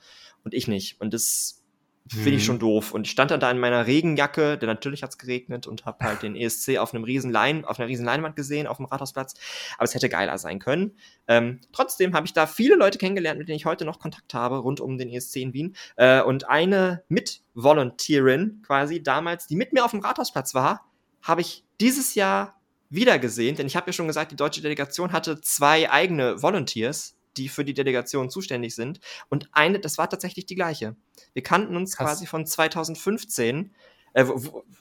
[0.42, 1.00] Und ich nicht.
[1.00, 1.62] Und das
[2.08, 2.46] finde ich mhm.
[2.46, 2.92] schon doof.
[2.92, 6.22] Und ich stand dann da in meiner Regenjacke, denn natürlich hat's geregnet und habe halt
[6.22, 9.34] den ESC auf einem riesen Lein, auf einer riesen Leinwand gesehen, auf dem Rathausplatz.
[9.76, 10.96] Aber es hätte geiler sein können.
[11.28, 14.58] Ähm, trotzdem habe ich da viele Leute kennengelernt, mit denen ich heute noch Kontakt habe,
[14.58, 15.76] rund um den ESC in Wien.
[15.96, 20.86] Äh, und eine Mitvolontärin quasi damals, die mit mir auf dem Rathausplatz war,
[21.22, 25.12] habe ich dieses Jahr wieder gesehen, denn ich habe ja schon gesagt, die deutsche Delegation
[25.12, 29.00] hatte zwei eigene Volunteers, die für die Delegation zuständig sind.
[29.28, 30.96] Und eine, das war tatsächlich die gleiche.
[31.32, 32.10] Wir kannten uns Krass.
[32.10, 33.74] quasi von 2015.
[34.14, 34.26] Äh,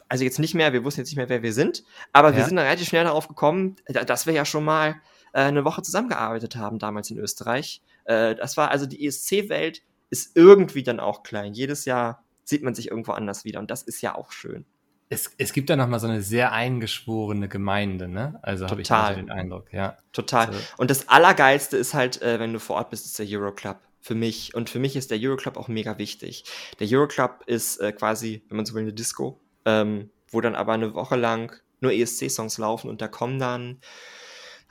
[0.08, 1.84] also jetzt nicht mehr, wir wussten jetzt nicht mehr, wer wir sind,
[2.14, 2.38] aber ja.
[2.38, 5.02] wir sind dann relativ schnell darauf gekommen, dass wir ja schon mal
[5.34, 7.82] äh, eine Woche zusammengearbeitet haben, damals in Österreich.
[8.06, 11.54] Äh, das war also die ESC-Welt ist irgendwie dann auch klein.
[11.54, 14.66] Jedes Jahr sieht man sich irgendwo anders wieder und das ist ja auch schön
[15.10, 18.40] es, es gibt da nochmal so eine sehr eingeschworene Gemeinde, ne?
[18.42, 19.98] Also habe ich also den Eindruck, ja.
[20.14, 20.48] Total.
[20.48, 20.60] Also.
[20.78, 23.78] Und das Allergeilste ist halt, äh, wenn du vor Ort bist, ist der Euroclub.
[24.02, 24.54] Für mich.
[24.54, 26.44] Und für mich ist der Euroclub auch mega wichtig.
[26.80, 30.74] Der Euroclub ist äh, quasi, wenn man so will, eine Disco, ähm, wo dann aber
[30.74, 33.80] eine Woche lang nur ESC-Songs laufen und da kommen dann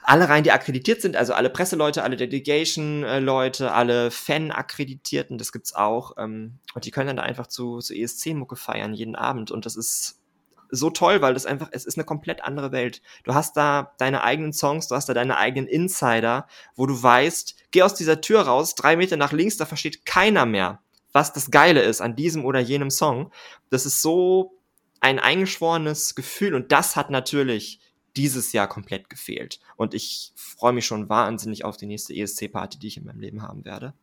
[0.07, 6.13] alle rein, die akkreditiert sind, also alle Presseleute, alle Delegation-Leute, alle Fan-Akkreditierten, das gibt's auch.
[6.17, 9.49] Ähm, und die können dann da einfach zu, zu ESC-Mucke feiern, jeden Abend.
[9.51, 10.21] Und das ist
[10.69, 13.01] so toll, weil das einfach, es ist eine komplett andere Welt.
[13.23, 17.55] Du hast da deine eigenen Songs, du hast da deine eigenen Insider, wo du weißt,
[17.71, 20.81] geh aus dieser Tür raus, drei Meter nach links, da versteht keiner mehr,
[21.13, 23.31] was das Geile ist an diesem oder jenem Song.
[23.69, 24.59] Das ist so
[24.99, 27.79] ein eingeschworenes Gefühl und das hat natürlich
[28.15, 29.59] dieses Jahr komplett gefehlt.
[29.75, 33.41] Und ich freue mich schon wahnsinnig auf die nächste ESC-Party, die ich in meinem Leben
[33.41, 33.93] haben werde.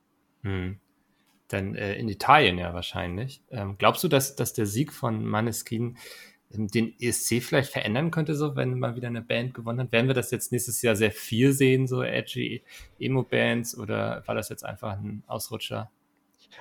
[0.43, 0.79] Hm.
[1.49, 3.43] Dann äh, in Italien ja wahrscheinlich.
[3.51, 5.97] Ähm, glaubst du, dass, dass der Sieg von Maneskin
[6.55, 9.93] den ESC vielleicht verändern könnte, so wenn mal wieder eine Band gewonnen hat?
[9.93, 12.63] Werden wir das jetzt nächstes Jahr sehr viel sehen, so edgy
[12.99, 15.91] Emo-Bands, oder war das jetzt einfach ein Ausrutscher?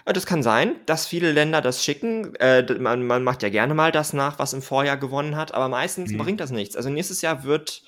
[0.05, 2.33] Das kann sein, dass viele Länder das schicken.
[2.35, 5.67] Äh, man, man, macht ja gerne mal das nach, was im Vorjahr gewonnen hat, aber
[5.67, 6.17] meistens mhm.
[6.17, 6.75] bringt das nichts.
[6.75, 7.83] Also nächstes Jahr wird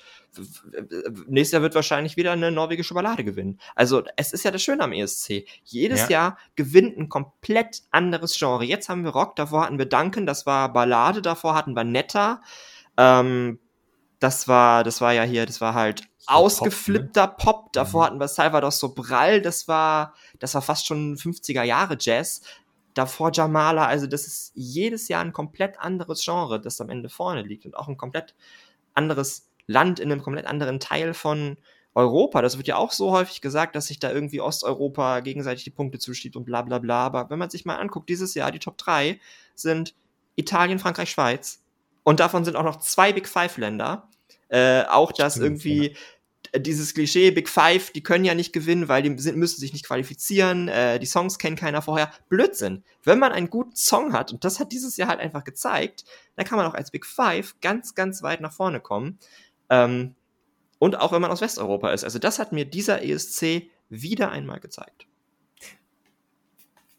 [1.26, 3.58] nächstes Jahr wird wahrscheinlich wieder eine norwegische Ballade gewinnen.
[3.74, 5.44] Also es ist ja das Schöne am ESC.
[5.64, 6.10] Jedes ja.
[6.10, 8.64] Jahr gewinnt ein komplett anderes Genre.
[8.64, 12.42] Jetzt haben wir Rock, davor hatten wir Duncan, das war Ballade, davor hatten wir Netta.
[12.96, 13.58] Ähm,
[14.20, 17.52] das war, das war ja hier, das war halt so ausgeflippter Pop, ne?
[17.52, 17.72] Pop.
[17.72, 18.06] Davor mhm.
[18.06, 22.42] hatten wir Salvador Sobral, das war, das war fast schon 50er Jahre Jazz.
[22.94, 27.42] Davor Jamala, also das ist jedes Jahr ein komplett anderes Genre, das am Ende vorne
[27.42, 28.34] liegt und auch ein komplett
[28.94, 31.56] anderes Land in einem komplett anderen Teil von
[31.94, 32.42] Europa.
[32.42, 35.98] Das wird ja auch so häufig gesagt, dass sich da irgendwie Osteuropa gegenseitig die Punkte
[35.98, 37.06] zuschiebt und bla bla bla.
[37.06, 39.20] Aber wenn man sich mal anguckt, dieses Jahr die Top 3
[39.54, 39.94] sind
[40.36, 41.62] Italien, Frankreich, Schweiz.
[42.02, 44.08] Und davon sind auch noch zwei Big Five Länder.
[44.48, 45.96] Äh, auch das irgendwie
[46.56, 49.86] dieses Klischee Big Five, die können ja nicht gewinnen, weil die sind, müssen sich nicht
[49.86, 52.12] qualifizieren, äh, die Songs kennen keiner vorher.
[52.28, 52.84] Blödsinn.
[53.02, 56.04] Wenn man einen guten Song hat, und das hat dieses Jahr halt einfach gezeigt,
[56.36, 59.18] dann kann man auch als Big Five ganz, ganz weit nach vorne kommen.
[59.70, 60.14] Ähm,
[60.78, 62.04] und auch wenn man aus Westeuropa ist.
[62.04, 65.06] Also das hat mir dieser ESC wieder einmal gezeigt.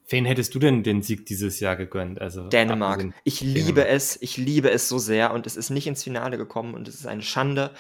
[0.08, 2.22] Wen hättest du denn den Sieg dieses Jahr gegönnt?
[2.22, 3.14] Also Dänemark.
[3.24, 3.88] Ich liebe Dänemark.
[3.90, 6.96] es, ich liebe es so sehr und es ist nicht ins Finale gekommen und es
[6.96, 7.72] ist eine Schande.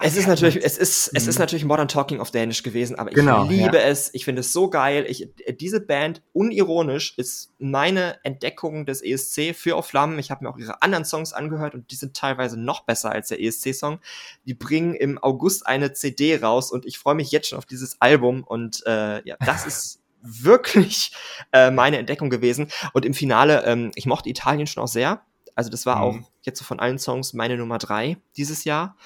[0.00, 1.40] Es ist natürlich, es ist, es ist mhm.
[1.40, 3.82] natürlich Modern Talking auf Dänisch gewesen, aber ich genau, liebe ja.
[3.82, 4.14] es.
[4.14, 5.04] Ich finde es so geil.
[5.08, 5.28] Ich,
[5.58, 10.18] diese Band, unironisch, ist meine Entdeckung des ESC für auf Flammen.
[10.18, 13.28] Ich habe mir auch ihre anderen Songs angehört und die sind teilweise noch besser als
[13.28, 13.98] der ESC-Song.
[14.44, 18.00] Die bringen im August eine CD raus und ich freue mich jetzt schon auf dieses
[18.00, 21.12] Album und äh, ja, das ist wirklich
[21.52, 22.68] äh, meine Entdeckung gewesen.
[22.92, 25.22] Und im Finale, ähm, ich mochte Italien schon auch sehr.
[25.56, 26.02] Also das war mhm.
[26.02, 28.96] auch jetzt so von allen Songs meine Nummer drei dieses Jahr.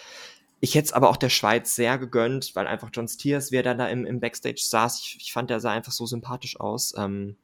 [0.64, 3.64] Ich hätte es aber auch der Schweiz sehr gegönnt, weil einfach John Stiers, wie er
[3.64, 6.94] dann da im, im Backstage saß, ich, ich fand, der sah einfach so sympathisch aus.
[6.96, 7.36] Ähm,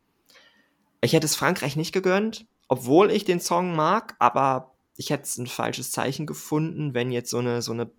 [1.00, 5.36] ich hätte es Frankreich nicht gegönnt, obwohl ich den Song mag, aber ich hätte es
[5.36, 7.90] ein falsches Zeichen gefunden, wenn jetzt so eine, so eine,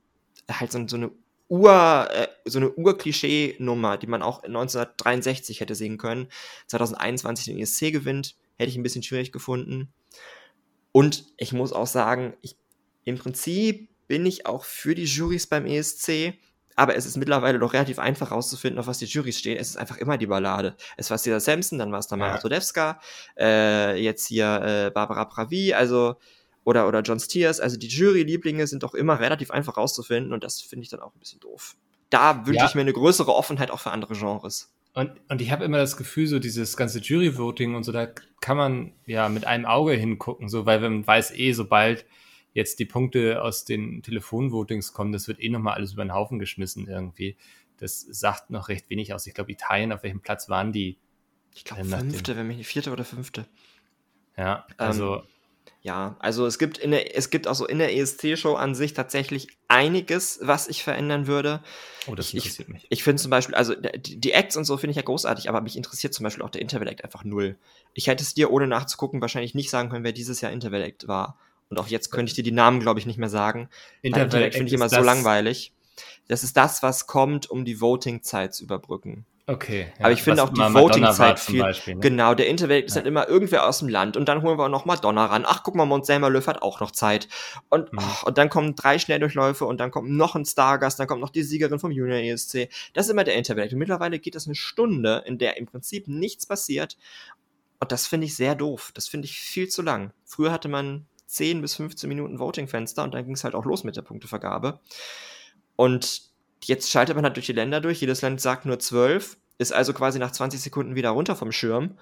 [0.49, 1.11] halt so, so eine
[1.49, 6.29] Ur, äh, so eine Ur-Klischee-Nummer, die man auch 1963 hätte singen können,
[6.67, 9.91] 2021 den ESC gewinnt, hätte ich ein bisschen schwierig gefunden.
[10.93, 12.55] Und ich muss auch sagen, ich,
[13.03, 16.33] im Prinzip bin ich auch für die Jurys beim ESC,
[16.75, 19.57] aber es ist mittlerweile doch relativ einfach herauszufinden, auf was die Jurys stehen.
[19.57, 20.75] Es ist einfach immer die Ballade.
[20.97, 22.37] Es war Cesar Sampson, dann war es Tamara ja.
[22.39, 22.99] Todevska,
[23.37, 26.15] äh, jetzt hier äh, Barbara Pravi, also
[26.63, 27.59] oder, oder John Stiers.
[27.59, 31.13] Also die Jury-Lieblinge sind doch immer relativ einfach rauszufinden und das finde ich dann auch
[31.13, 31.75] ein bisschen doof.
[32.09, 32.65] Da wünsche ja.
[32.65, 34.73] ich mir eine größere Offenheit auch für andere Genres.
[34.95, 38.07] Und, und ich habe immer das Gefühl, so dieses ganze Jury-Voting und so, da
[38.41, 42.05] kann man ja mit einem Auge hingucken, so, weil man weiß eh, sobald
[42.53, 46.39] jetzt die Punkte aus den Telefonvotings kommen, das wird eh nochmal alles über den Haufen
[46.39, 47.37] geschmissen irgendwie.
[47.77, 49.25] Das sagt noch recht wenig aus.
[49.27, 50.97] Ich glaube, Italien, auf welchem Platz waren die?
[51.55, 53.45] Ich glaube, fünfte, wenn mich nicht, vierte oder fünfte.
[54.37, 55.17] Ja, also.
[55.17, 55.23] Ähm,
[55.81, 58.93] ja, also es gibt in der, es gibt auch so in der ESC-Show an sich
[58.93, 61.63] tatsächlich einiges, was ich verändern würde.
[62.07, 62.87] Oh, das interessiert ich, mich.
[62.89, 65.61] Ich finde zum Beispiel, also die, die Acts und so finde ich ja großartig, aber
[65.61, 67.57] mich interessiert zum Beispiel auch der Interval Act einfach null.
[67.93, 71.07] Ich hätte es dir, ohne nachzugucken, wahrscheinlich nicht sagen können, wer dieses Jahr Interval Act
[71.07, 71.39] war.
[71.69, 73.69] Und auch jetzt könnte ich dir die Namen, glaube ich, nicht mehr sagen.
[74.01, 75.73] Interval Act finde ich immer so langweilig.
[76.27, 79.25] Das ist das, was kommt, um die Voting-Zeit zu überbrücken.
[79.49, 79.87] Okay.
[79.97, 81.61] Ja, Aber ich finde auch die Voting-Zeit viel.
[81.61, 82.01] Beispiel, ne?
[82.01, 82.97] Genau, der Interval ist ja.
[82.97, 85.43] halt immer irgendwer aus dem Land und dann holen wir noch Madonna ran.
[85.47, 87.27] Ach, guck mal, Mont Löw hat auch noch Zeit.
[87.67, 87.99] Und, mhm.
[87.99, 91.31] oh, und dann kommen drei Schnelldurchläufe und dann kommt noch ein Stargast, dann kommt noch
[91.31, 92.69] die Siegerin vom Junior ESC.
[92.93, 93.67] Das ist immer der Interval.
[93.71, 96.95] Und mittlerweile geht das eine Stunde, in der im Prinzip nichts passiert.
[97.79, 98.91] Und das finde ich sehr doof.
[98.93, 100.13] Das finde ich viel zu lang.
[100.25, 103.83] Früher hatte man 10 bis 15 Minuten Voting-Fenster und dann ging es halt auch los
[103.83, 104.79] mit der Punktevergabe.
[105.75, 106.29] Und
[106.63, 108.01] Jetzt schaltet man halt durch die Länder durch.
[108.01, 111.97] Jedes Land sagt nur 12, ist also quasi nach 20 Sekunden wieder runter vom Schirm.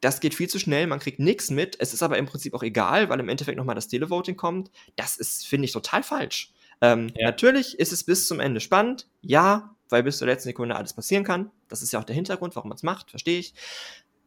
[0.00, 1.76] Das geht viel zu schnell, man kriegt nichts mit.
[1.80, 4.70] Es ist aber im Prinzip auch egal, weil im Endeffekt nochmal das Televoting kommt.
[4.96, 6.52] Das ist, finde ich, total falsch.
[6.80, 7.26] Ähm, ja.
[7.26, 11.24] Natürlich ist es bis zum Ende spannend, ja, weil bis zur letzten Sekunde alles passieren
[11.24, 11.50] kann.
[11.68, 13.54] Das ist ja auch der Hintergrund, warum man es macht, verstehe ich.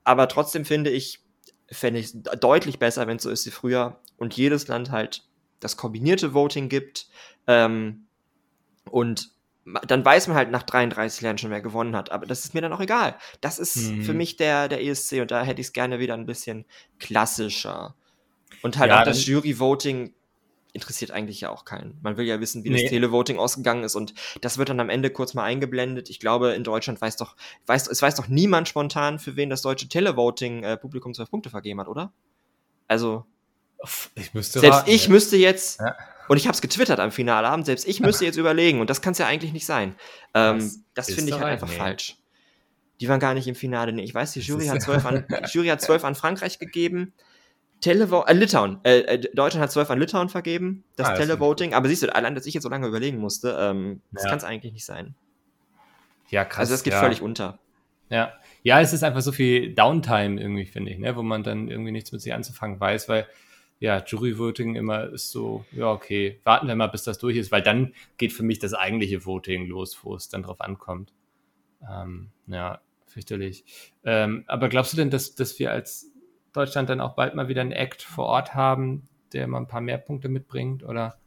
[0.03, 1.19] Aber trotzdem finde ich,
[1.72, 5.24] fände ich deutlich besser, wenn es so ist wie früher und jedes Land halt
[5.59, 7.07] das kombinierte Voting gibt
[7.47, 8.07] ähm,
[8.89, 9.32] und
[9.86, 12.11] dann weiß man halt nach 33 Jahren schon, wer gewonnen hat.
[12.11, 13.15] Aber das ist mir dann auch egal.
[13.41, 14.01] Das ist mhm.
[14.03, 16.65] für mich der, der ESC und da hätte ich es gerne wieder ein bisschen
[16.97, 17.95] klassischer.
[18.61, 20.13] Und halt ja, auch das Jury-Voting
[20.74, 21.97] interessiert eigentlich ja auch keinen.
[22.01, 22.82] Man will ja wissen, wie nee.
[22.82, 26.09] das Televoting ausgegangen ist und das wird dann am Ende kurz mal eingeblendet.
[26.09, 29.61] Ich glaube, in Deutschland weiß doch, weiß, es weiß doch niemand spontan, für wen das
[29.61, 32.13] deutsche Televoting äh, Publikum 12 Punkte vergeben hat, oder?
[32.88, 33.26] Also.
[34.15, 35.11] Ich müsste Selbst raten, ich ja.
[35.11, 35.95] müsste jetzt ja.
[36.30, 39.13] Und ich habe es getwittert am Finalabend, selbst ich müsste jetzt überlegen, und das kann
[39.13, 39.95] es ja eigentlich nicht sein.
[40.36, 41.76] Ähm, das finde ich halt einfach nee.
[41.76, 42.17] falsch.
[43.01, 43.93] Die waren gar nicht im Finale.
[43.93, 47.13] Nee, ich weiß, die Jury hat zwölf an, Jury hat zwölf an Frankreich gegeben.
[47.82, 48.80] Televo äh, Litauen.
[48.84, 51.73] Äh, äh, Deutschland hat zwölf an Litauen vergeben, das ah, Televoting.
[51.73, 54.30] Aber siehst du, allein, dass ich jetzt so lange überlegen musste, ähm, das ja.
[54.30, 55.15] kann es eigentlich nicht sein.
[56.30, 56.59] Ja, krass.
[56.59, 56.99] Also das geht ja.
[56.99, 57.59] völlig unter.
[58.09, 58.34] Ja.
[58.63, 61.15] Ja, es ist einfach so viel Downtime irgendwie, finde ich, ne?
[61.15, 63.27] wo man dann irgendwie nichts mit sich anzufangen weiß, weil
[63.80, 67.61] ja, Jury-Voting immer ist so, ja, okay, warten wir mal, bis das durch ist, weil
[67.61, 71.13] dann geht für mich das eigentliche Voting los, wo es dann drauf ankommt.
[71.89, 73.63] Ähm, ja, fürchterlich.
[74.03, 76.09] Ähm, aber glaubst du denn, dass, dass wir als
[76.60, 79.82] Deutschland dann auch bald mal wieder einen Act vor Ort haben, der mal ein paar
[79.82, 81.18] mehr Punkte mitbringt, oder?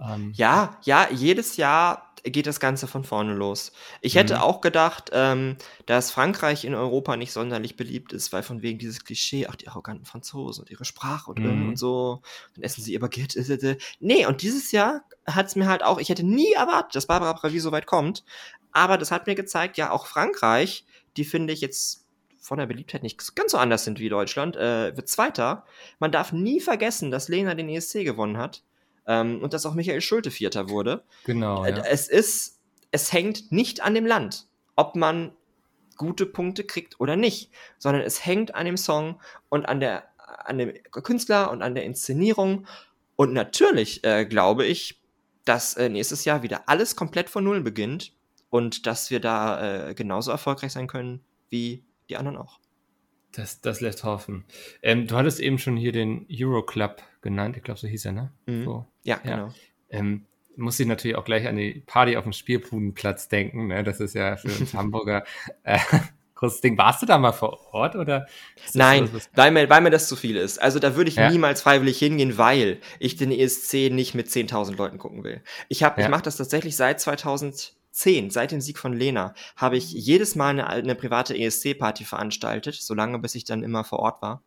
[0.00, 3.72] Ähm, ja, ja, jedes Jahr geht das Ganze von vorne los.
[4.00, 4.40] Ich hätte mhm.
[4.40, 9.04] auch gedacht, ähm, dass Frankreich in Europa nicht sonderlich beliebt ist, weil von wegen dieses
[9.04, 11.68] Klischee, ach, die arroganten Franzosen und ihre Sprache und, mhm.
[11.68, 12.22] und so,
[12.54, 13.38] dann essen sie ihr Baguette.
[13.38, 16.94] Äh, äh, nee, und dieses Jahr hat es mir halt auch, ich hätte nie erwartet,
[16.94, 18.24] dass Barbara Pravi so weit kommt,
[18.72, 20.84] aber das hat mir gezeigt, ja, auch Frankreich,
[21.16, 22.06] die finde ich jetzt
[22.50, 25.64] von der Beliebtheit nicht ganz so anders sind wie Deutschland, äh, wird Zweiter.
[26.00, 28.64] Man darf nie vergessen, dass Lena den ESC gewonnen hat.
[29.06, 31.04] Ähm, und dass auch Michael Schulte Vierter wurde.
[31.22, 31.64] Genau.
[31.64, 31.84] Äh, ja.
[31.84, 32.58] Es ist,
[32.90, 35.30] es hängt nicht an dem Land, ob man
[35.96, 40.08] gute Punkte kriegt oder nicht, sondern es hängt an dem Song und an der,
[40.44, 42.66] an dem Künstler und an der Inszenierung.
[43.14, 45.00] Und natürlich äh, glaube ich,
[45.44, 48.12] dass äh, nächstes Jahr wieder alles komplett von Null beginnt
[48.48, 52.60] und dass wir da äh, genauso erfolgreich sein können wie die anderen auch.
[53.32, 54.44] Das, das lässt hoffen.
[54.82, 57.56] Ähm, du hattest eben schon hier den Euroclub genannt.
[57.56, 58.32] Ich glaube, so hieß er, ne?
[58.46, 58.64] Mhm.
[58.64, 58.86] So.
[59.04, 59.54] Ja, ja, genau.
[59.88, 63.68] Ähm, muss ich natürlich auch gleich an die Party auf dem Spielbudenplatz denken.
[63.68, 63.84] Ne?
[63.84, 65.24] Das ist ja für uns Hamburger
[65.62, 65.78] äh,
[66.40, 66.76] großes Ding.
[66.76, 68.26] Warst du da mal vor Ort oder?
[68.72, 70.60] Nein, so, weil, mir, weil mir das zu viel ist.
[70.60, 71.30] Also da würde ich ja?
[71.30, 75.42] niemals freiwillig hingehen, weil ich den ESC nicht mit 10.000 Leuten gucken will.
[75.68, 75.94] Ich, ja.
[75.96, 80.36] ich mache das tatsächlich seit 2000 10, seit dem Sieg von Lena, habe ich jedes
[80.36, 84.42] Mal eine, eine private ESC-Party veranstaltet, solange bis ich dann immer vor Ort war.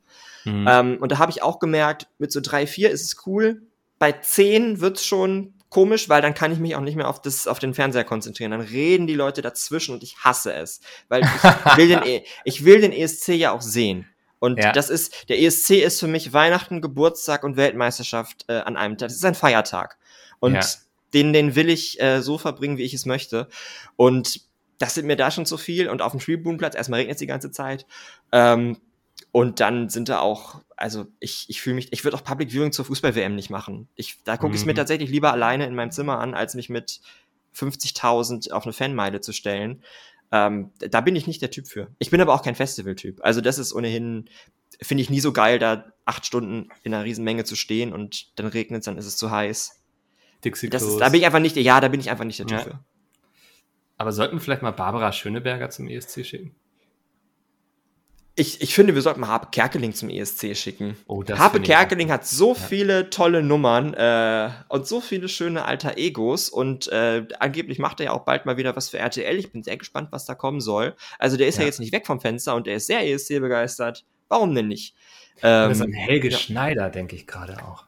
[0.45, 0.67] Mhm.
[0.69, 3.63] Ähm, und da habe ich auch gemerkt, mit so drei, vier ist es cool.
[3.99, 7.47] Bei zehn wird's schon komisch, weil dann kann ich mich auch nicht mehr auf, das,
[7.47, 8.51] auf den Fernseher konzentrieren.
[8.51, 10.81] Dann reden die Leute dazwischen und ich hasse es.
[11.09, 11.43] Weil ich
[11.77, 14.07] will den, e ich will den ESC ja auch sehen.
[14.39, 14.71] Und ja.
[14.71, 19.07] das ist, der ESC ist für mich Weihnachten, Geburtstag und Weltmeisterschaft äh, an einem Tag.
[19.07, 19.97] Das ist ein Feiertag.
[20.39, 20.61] Und ja
[21.13, 23.47] den, den will ich äh, so verbringen, wie ich es möchte.
[23.95, 24.41] Und
[24.77, 25.89] das sind mir da schon zu viel.
[25.89, 27.85] Und auf dem Spielbodenplatz, erstmal regnet es die ganze Zeit.
[28.31, 28.77] Ähm,
[29.31, 32.71] und dann sind da auch, also ich, ich fühle mich, ich würde auch Public Viewing
[32.71, 33.87] zur Fußball-WM nicht machen.
[33.95, 34.77] Ich, da gucke ich es mir mhm.
[34.77, 37.01] tatsächlich lieber alleine in meinem Zimmer an, als mich mit
[37.55, 39.83] 50.000 auf eine Fanmeile zu stellen.
[40.31, 41.89] Ähm, da bin ich nicht der Typ für.
[41.99, 43.23] Ich bin aber auch kein Festival-Typ.
[43.23, 44.29] Also das ist ohnehin,
[44.81, 48.47] finde ich nie so geil, da acht Stunden in einer Riesenmenge zu stehen und dann
[48.47, 49.82] regnet es, dann ist es zu heiß.
[50.43, 52.47] Dixie das ist, da bin ich einfach nicht, ja, da bin ich einfach nicht der
[52.47, 52.63] Typ ja.
[52.63, 52.79] für.
[53.97, 56.55] Aber sollten wir vielleicht mal Barbara Schöneberger zum ESC schicken?
[58.35, 60.97] Ich, ich finde, wir sollten mal Harpe Kerkeling zum ESC schicken.
[61.05, 62.59] Oh, das Harpe Kerkeling hat so ja.
[62.59, 68.07] viele tolle Nummern äh, und so viele schöne alter Egos und äh, angeblich macht er
[68.07, 69.37] ja auch bald mal wieder was für RTL.
[69.37, 70.95] Ich bin sehr gespannt, was da kommen soll.
[71.19, 73.39] Also der ist ja, ja jetzt nicht weg vom Fenster und der ist sehr ESC
[73.39, 74.03] begeistert.
[74.29, 74.95] Warum denn nicht?
[75.43, 76.37] Ähm, das ist ein Helge ja.
[76.37, 77.85] Schneider, denke ich gerade auch.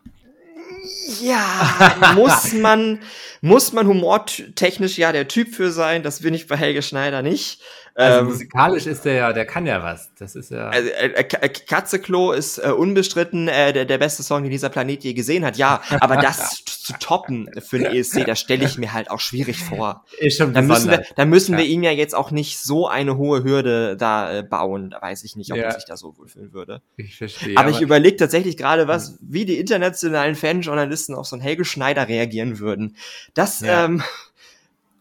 [1.22, 3.00] Ja, muss man,
[3.42, 6.04] muss man humortechnisch ja der Typ für sein.
[6.04, 7.62] Das bin ich bei Helge Schneider nicht.
[7.98, 10.14] Also ähm, musikalisch ist der ja, der kann ja was.
[10.16, 10.68] Das ist ja.
[10.68, 15.02] Also, äh, äh Katzeklo ist äh, unbestritten äh, der, der beste Song, den dieser Planet
[15.06, 15.56] je gesehen hat.
[15.56, 19.60] Ja, aber das zu toppen für den ESC, das stelle ich mir halt auch schwierig
[19.60, 20.04] vor.
[20.20, 21.60] Ist schon da müssen wir, da müssen ja.
[21.60, 24.90] wir ihm ja jetzt auch nicht so eine hohe Hürde da äh, bauen.
[24.90, 25.64] Da weiß ich nicht, ob ja.
[25.64, 26.82] er sich da so wohlfühlen würde.
[26.98, 27.56] Ich verstehe.
[27.56, 31.64] Aber, aber ich überlege tatsächlich gerade, was, wie die internationalen Fanjournalisten auf so einen Helge
[31.64, 32.98] Schneider reagieren würden.
[33.34, 33.86] Das, ja.
[33.86, 34.04] ähm,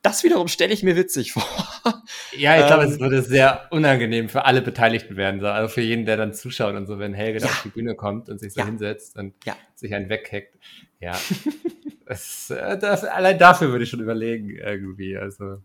[0.05, 1.43] das wiederum stelle ich mir witzig vor.
[2.37, 5.41] Ja, ich glaube, ähm, es würde sehr unangenehm für alle Beteiligten werden.
[5.41, 5.47] So.
[5.47, 7.47] Also für jeden, der dann zuschaut und so, wenn Helge ja.
[7.47, 8.67] auf die Bühne kommt und sich so ja.
[8.67, 9.57] hinsetzt und ja.
[9.75, 10.59] sich einen weghackt.
[11.01, 11.19] Ja.
[12.07, 15.17] das, äh, das, allein dafür würde ich schon überlegen, irgendwie.
[15.17, 15.63] Also,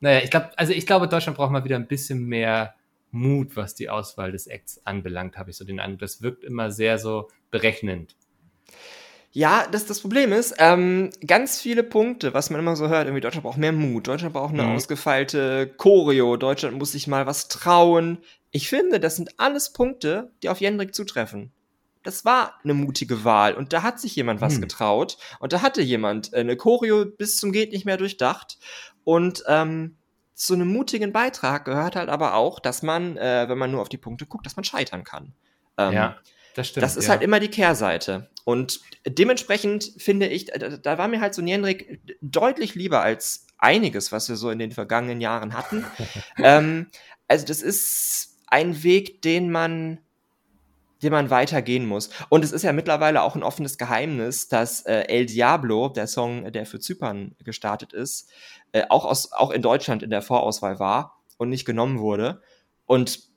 [0.00, 2.74] naja, ich glaube, also ich glaube, Deutschland braucht mal wieder ein bisschen mehr
[3.12, 6.00] Mut, was die Auswahl des Acts anbelangt, habe ich so den Eindruck.
[6.00, 8.16] Das wirkt immer sehr so berechnend.
[9.32, 13.20] Ja, das das Problem ist, ähm, ganz viele Punkte, was man immer so hört, irgendwie
[13.20, 14.74] Deutschland braucht mehr Mut, Deutschland braucht eine mhm.
[14.74, 18.18] ausgefeilte Choreo, Deutschland muss sich mal was trauen.
[18.50, 21.52] Ich finde, das sind alles Punkte, die auf Jendrik zutreffen.
[22.04, 24.62] Das war eine mutige Wahl und da hat sich jemand was mhm.
[24.62, 28.58] getraut und da hatte jemand eine Choreo bis zum geht nicht mehr durchdacht
[29.04, 29.96] und ähm,
[30.34, 33.88] zu einem mutigen Beitrag gehört halt aber auch, dass man, äh, wenn man nur auf
[33.88, 35.34] die Punkte guckt, dass man scheitern kann.
[35.76, 36.16] Ähm, ja.
[36.58, 36.82] Das stimmt.
[36.82, 37.10] Das ist ja.
[37.10, 38.30] halt immer die Kehrseite.
[38.44, 44.28] Und dementsprechend finde ich, da, war mir halt so Nienrik deutlich lieber als einiges, was
[44.28, 45.84] wir so in den vergangenen Jahren hatten.
[46.42, 46.88] ähm,
[47.28, 50.00] also das ist ein Weg, den man
[51.00, 52.10] den man weitergehen muss.
[52.28, 56.50] Und es ist ja mittlerweile auch ein offenes Geheimnis, dass äh, El Diablo, der Song,
[56.50, 58.28] der für Zypern gestartet ist,
[58.72, 62.42] äh, auch, aus, auch in Deutschland in der Vorauswahl war und nicht genommen wurde.
[62.84, 63.27] Und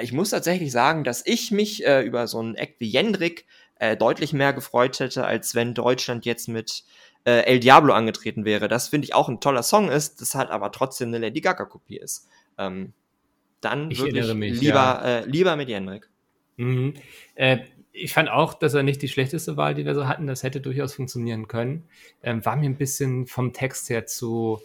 [0.00, 3.46] ich muss tatsächlich sagen, dass ich mich äh, über so einen Act wie Jendrik
[3.78, 6.84] äh, deutlich mehr gefreut hätte, als wenn Deutschland jetzt mit
[7.24, 8.68] äh, El Diablo angetreten wäre.
[8.68, 11.98] Das finde ich auch ein toller Song ist, das halt aber trotzdem eine Lady Gaga-Kopie
[11.98, 12.28] ist.
[12.58, 12.92] Ähm,
[13.60, 15.18] dann ich wirklich mich, lieber, ja.
[15.18, 16.08] äh, lieber mit Jendrik.
[16.56, 16.94] Mhm.
[17.34, 17.58] Äh,
[17.92, 20.26] ich fand auch, dass er nicht die schlechteste Wahl, die wir so hatten.
[20.26, 21.84] Das hätte durchaus funktionieren können.
[22.22, 24.60] Ähm, war mir ein bisschen vom Text her zu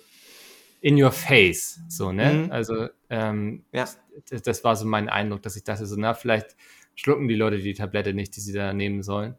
[0.82, 2.34] in your face, so, ne?
[2.34, 2.52] Mhm.
[2.52, 3.88] Also, ähm, ja.
[4.30, 6.56] das, das, war so mein Eindruck, dass ich dachte, so, na, vielleicht
[6.96, 9.36] schlucken die Leute die Tablette nicht, die sie da nehmen sollen.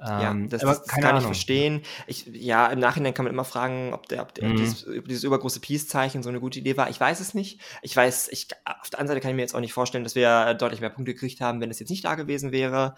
[0.00, 1.20] ja, ähm, das, das kann Ahnung.
[1.20, 1.82] ich verstehen.
[2.06, 4.56] Ich, ja, im Nachhinein kann man immer fragen, ob, der, ob, der, mhm.
[4.56, 6.88] dieses, dieses, übergroße Peace-Zeichen so eine gute Idee war.
[6.88, 7.60] Ich weiß es nicht.
[7.82, 10.14] Ich weiß, ich, auf der anderen Seite kann ich mir jetzt auch nicht vorstellen, dass
[10.14, 12.94] wir deutlich mehr Punkte gekriegt haben, wenn es jetzt nicht da gewesen wäre.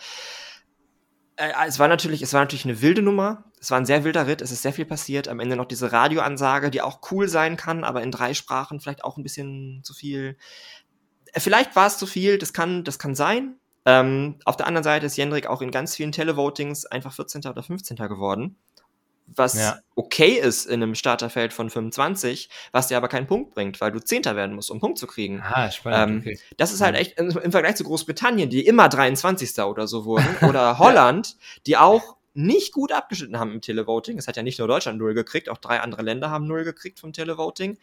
[1.41, 3.45] Äh, es war natürlich, es war natürlich eine wilde Nummer.
[3.61, 4.43] Es war ein sehr wilder Ritt.
[4.43, 5.27] Es ist sehr viel passiert.
[5.29, 9.05] Am Ende noch diese Radioansage, die auch cool sein kann, aber in drei Sprachen vielleicht
[9.05, 10.37] auch ein bisschen zu viel.
[11.33, 12.39] Äh, vielleicht war es zu viel.
[12.39, 13.57] Das kann, das kann sein.
[13.87, 17.47] Ähm, auf der anderen Seite ist Jendrik auch in ganz vielen Televotings einfach 14.
[17.47, 17.97] oder 15.
[17.97, 18.59] geworden
[19.35, 19.79] was ja.
[19.95, 24.01] okay ist in einem Starterfeld von 25, was dir aber keinen Punkt bringt, weil du
[24.01, 25.43] Zehnter werden musst, um einen Punkt zu kriegen.
[25.43, 26.27] Ah, spannend.
[26.27, 26.41] Ähm, okay.
[26.57, 29.61] Das ist halt echt im, Vergleich zu Großbritannien, die immer 23.
[29.61, 34.19] oder so wurden, oder Holland, die auch nicht gut abgeschnitten haben im Televoting.
[34.19, 37.01] Es hat ja nicht nur Deutschland null gekriegt, auch drei andere Länder haben null gekriegt
[37.01, 37.79] vom Televoting.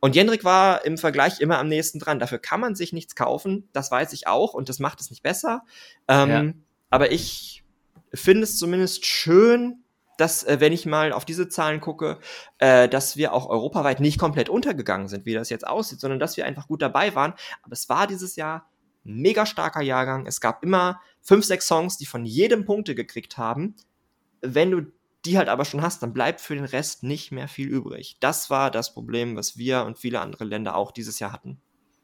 [0.00, 2.18] Und Jendrik war im Vergleich immer am nächsten dran.
[2.18, 5.22] Dafür kann man sich nichts kaufen, das weiß ich auch und das macht es nicht
[5.22, 5.62] besser.
[6.08, 6.52] Ähm, ja.
[6.90, 7.62] Aber ich
[8.12, 9.81] finde es zumindest schön,
[10.22, 12.20] dass, äh, wenn ich mal auf diese Zahlen gucke,
[12.58, 16.36] äh, dass wir auch europaweit nicht komplett untergegangen sind, wie das jetzt aussieht, sondern dass
[16.36, 17.34] wir einfach gut dabei waren.
[17.62, 18.70] Aber es war dieses Jahr
[19.04, 20.26] ein mega starker Jahrgang.
[20.26, 23.74] Es gab immer fünf, sechs Songs, die von jedem Punkte gekriegt haben.
[24.40, 24.82] Wenn du
[25.24, 28.16] die halt aber schon hast, dann bleibt für den Rest nicht mehr viel übrig.
[28.20, 31.60] Das war das Problem, was wir und viele andere Länder auch dieses Jahr hatten.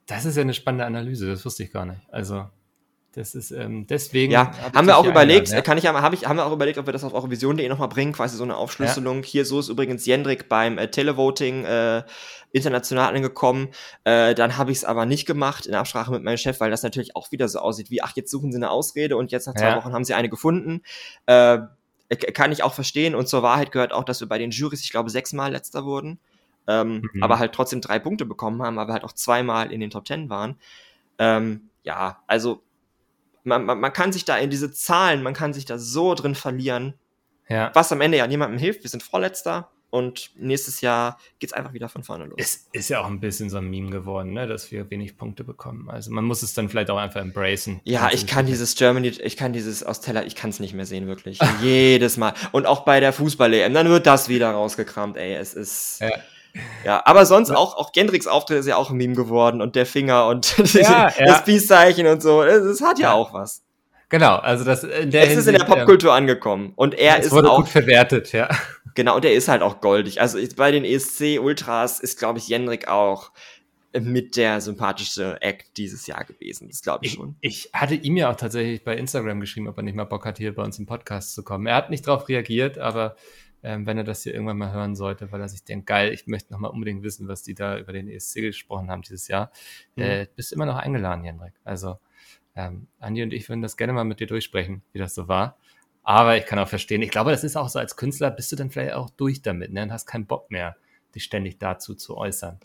[0.07, 2.01] Das ist ja eine spannende Analyse, das wusste ich gar nicht.
[2.11, 2.49] Also
[3.13, 4.33] das ist ähm, deswegen.
[4.33, 5.61] Ja, haben wir auch überlegt, ja.
[5.63, 7.89] kann ich, hab ich, haben wir auch überlegt, ob wir das auf eure Vision.de nochmal
[7.89, 9.23] bringen, quasi so eine Aufschlüsselung.
[9.23, 9.29] Ja.
[9.29, 12.03] Hier, so ist übrigens Jendrik beim äh, Televoting äh,
[12.53, 13.69] international angekommen.
[14.05, 16.83] Äh, dann habe ich es aber nicht gemacht in Absprache mit meinem Chef, weil das
[16.83, 19.55] natürlich auch wieder so aussieht wie, ach, jetzt suchen sie eine Ausrede und jetzt nach
[19.55, 19.77] zwei ja.
[19.77, 20.83] Wochen haben sie eine gefunden.
[21.27, 21.59] Äh,
[22.35, 23.15] kann ich auch verstehen.
[23.15, 26.19] Und zur Wahrheit gehört auch, dass wir bei den Jurys, ich glaube, sechsmal letzter wurden.
[26.69, 27.23] ähm, mhm.
[27.23, 30.29] aber halt trotzdem drei Punkte bekommen haben, aber halt auch zweimal in den Top Ten
[30.29, 30.57] waren.
[31.19, 32.63] Ähm, ja, also
[33.45, 36.35] man, man, man kann sich da in diese Zahlen, man kann sich da so drin
[36.35, 36.95] verlieren,
[37.49, 37.71] ja.
[37.75, 38.83] was am Ende ja niemandem hilft.
[38.83, 42.37] Wir sind Vorletzter, und nächstes Jahr geht's einfach wieder von vorne los.
[42.39, 45.45] Es ist ja auch ein bisschen so ein Meme geworden, ne, dass wir wenig Punkte
[45.45, 45.89] bekommen.
[45.89, 47.81] Also man muss es dann vielleicht auch einfach embracen.
[47.85, 50.85] Ja, ich kann dieses Germany, ich kann dieses aus Teller, ich kann es nicht mehr
[50.85, 51.39] sehen, wirklich.
[51.63, 52.35] Jedes Mal.
[52.53, 55.35] Und auch bei der Fußball-EM, dann wird das wieder rausgekramt, ey.
[55.35, 56.01] Es ist.
[56.01, 56.11] Ja.
[56.85, 59.87] Ja, aber sonst auch, auch Gendricks Auftritt ist ja auch ein Meme geworden und der
[59.87, 61.45] Finger und ja, das.
[61.45, 62.43] Peace-Zeichen und so.
[62.43, 63.63] Es, hat ja, auch was.
[64.09, 67.51] Genau, also das in der Es ist in der Popkultur angekommen und er ist wurde
[67.51, 68.49] auch gut verwertet, ja.
[68.95, 70.21] Genau, und er ist halt auch goldig.
[70.21, 73.31] Also bei den ESC Ultras ist, glaube ich, Jendrik auch
[73.99, 76.69] mit der sympathischste Act dieses Jahr gewesen.
[76.69, 77.37] Das glaube ich, ich schon.
[77.41, 80.39] Ich hatte ihm ja auch tatsächlich bei Instagram geschrieben, ob er nicht mal Bock hat,
[80.39, 81.67] hier bei uns im Podcast zu kommen.
[81.67, 83.17] Er hat nicht darauf reagiert, aber
[83.63, 86.27] ähm, wenn er das hier irgendwann mal hören sollte, weil er sich denkt, geil, ich
[86.27, 89.51] möchte noch mal unbedingt wissen, was die da über den ESC gesprochen haben dieses Jahr,
[89.97, 90.03] mhm.
[90.03, 91.55] äh, bist immer noch eingeladen, Jendrik.
[91.65, 91.99] Also
[92.55, 95.57] ähm, Andi und ich würden das gerne mal mit dir durchsprechen, wie das so war.
[96.03, 98.57] Aber ich kann auch verstehen, ich glaube, das ist auch so, als Künstler bist du
[98.57, 99.83] dann vielleicht auch durch damit ne?
[99.83, 100.77] und hast keinen Bock mehr,
[101.15, 102.59] dich ständig dazu zu äußern.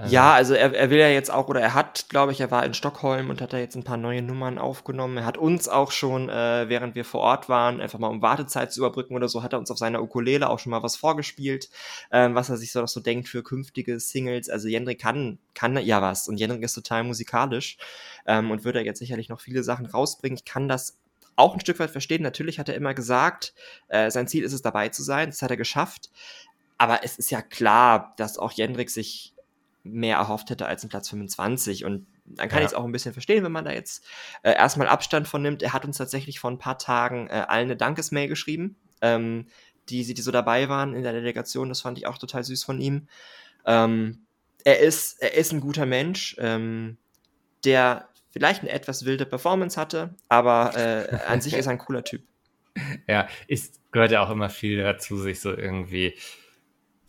[0.00, 0.14] Also.
[0.14, 2.64] Ja, also er, er will ja jetzt auch, oder er hat, glaube ich, er war
[2.64, 5.18] in Stockholm und hat da jetzt ein paar neue Nummern aufgenommen.
[5.18, 8.72] Er hat uns auch schon, äh, während wir vor Ort waren, einfach mal um Wartezeit
[8.72, 11.68] zu überbrücken oder so, hat er uns auf seiner Ukulele auch schon mal was vorgespielt,
[12.10, 14.48] ähm, was er sich so, so denkt für künftige Singles.
[14.48, 17.76] Also Jendrik kann, kann ja was und Jendrik ist total musikalisch
[18.26, 20.38] ähm, und würde jetzt sicherlich noch viele Sachen rausbringen.
[20.38, 20.98] Ich kann das
[21.36, 22.22] auch ein Stück weit verstehen.
[22.22, 23.54] Natürlich hat er immer gesagt,
[23.88, 25.28] äh, sein Ziel ist es, dabei zu sein.
[25.28, 26.10] Das hat er geschafft.
[26.78, 29.34] Aber es ist ja klar, dass auch Jendrik sich
[29.82, 31.84] mehr erhofft hätte als ein Platz 25.
[31.84, 32.64] Und dann kann ja.
[32.64, 34.04] ich es auch ein bisschen verstehen, wenn man da jetzt
[34.42, 35.62] äh, erstmal Abstand von nimmt.
[35.62, 39.46] Er hat uns tatsächlich vor ein paar Tagen äh, allen eine Dankesmail geschrieben, ähm,
[39.88, 41.68] die, die so dabei waren in der Delegation.
[41.68, 43.08] Das fand ich auch total süß von ihm.
[43.66, 44.26] Ähm,
[44.64, 46.98] er, ist, er ist ein guter Mensch, ähm,
[47.64, 52.04] der vielleicht eine etwas wilde Performance hatte, aber äh, an sich ist er ein cooler
[52.04, 52.22] Typ.
[53.08, 56.14] Ja, ist, gehört ja auch immer viel dazu, sich so irgendwie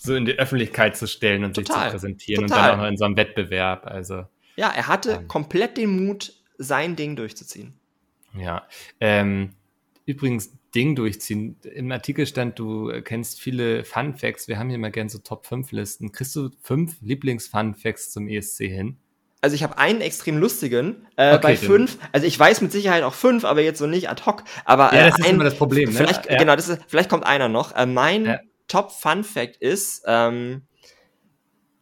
[0.03, 2.59] so in die Öffentlichkeit zu stellen und total, sich zu präsentieren total.
[2.59, 3.85] und dann auch noch in so einem Wettbewerb.
[3.85, 4.25] Also,
[4.55, 7.73] ja, er hatte ähm, komplett den Mut, sein Ding durchzuziehen.
[8.37, 8.67] Ja,
[8.99, 9.51] ähm,
[10.05, 11.57] übrigens Ding durchziehen.
[11.63, 14.47] Im Artikel stand, du kennst viele Fun Facts.
[14.47, 16.11] Wir haben hier mal gern so Top 5 Listen.
[16.11, 18.97] Kriegst du fünf Lieblings-Fun Facts zum ESC hin?
[19.41, 21.97] also ich habe einen extrem lustigen äh, okay, bei fünf.
[22.11, 24.43] Also ich weiß mit Sicherheit auch fünf, aber jetzt so nicht ad hoc.
[24.65, 25.89] Aber äh, ja, das ist ein, immer das Problem.
[25.89, 25.95] Ne?
[25.95, 26.37] Vielleicht ja.
[26.37, 27.75] genau, das ist, vielleicht kommt einer noch.
[27.75, 28.39] Äh, mein ja.
[28.71, 30.61] Top Fun Fact ist, ähm,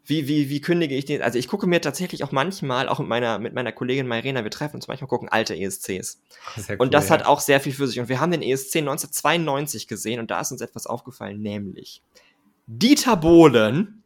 [0.06, 1.22] wie, wie, wie kündige ich den?
[1.22, 4.50] Also ich gucke mir tatsächlich auch manchmal, auch mit meiner, mit meiner Kollegin Mairena, wir
[4.50, 6.20] treffen uns manchmal gucken alte ESCs.
[6.68, 7.14] Cool, und das ja.
[7.14, 8.00] hat auch sehr viel für sich.
[8.00, 12.02] Und wir haben den ESC 1992 gesehen und da ist uns etwas aufgefallen, nämlich
[12.66, 14.04] Dieter Bohlen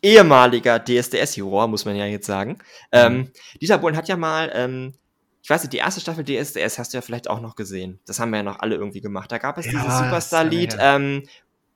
[0.00, 2.50] ehemaliger DSDS-Juror, muss man ja jetzt sagen.
[2.50, 2.58] Mhm.
[2.92, 4.94] Ähm, Dieter Bohlen hat ja mal, ähm,
[5.42, 7.98] ich weiß nicht, die erste Staffel DSDS hast du ja vielleicht auch noch gesehen.
[8.06, 9.32] Das haben wir ja noch alle irgendwie gemacht.
[9.32, 10.96] Da gab es ja, dieses Superstar-Lied ja.
[10.96, 11.24] ähm,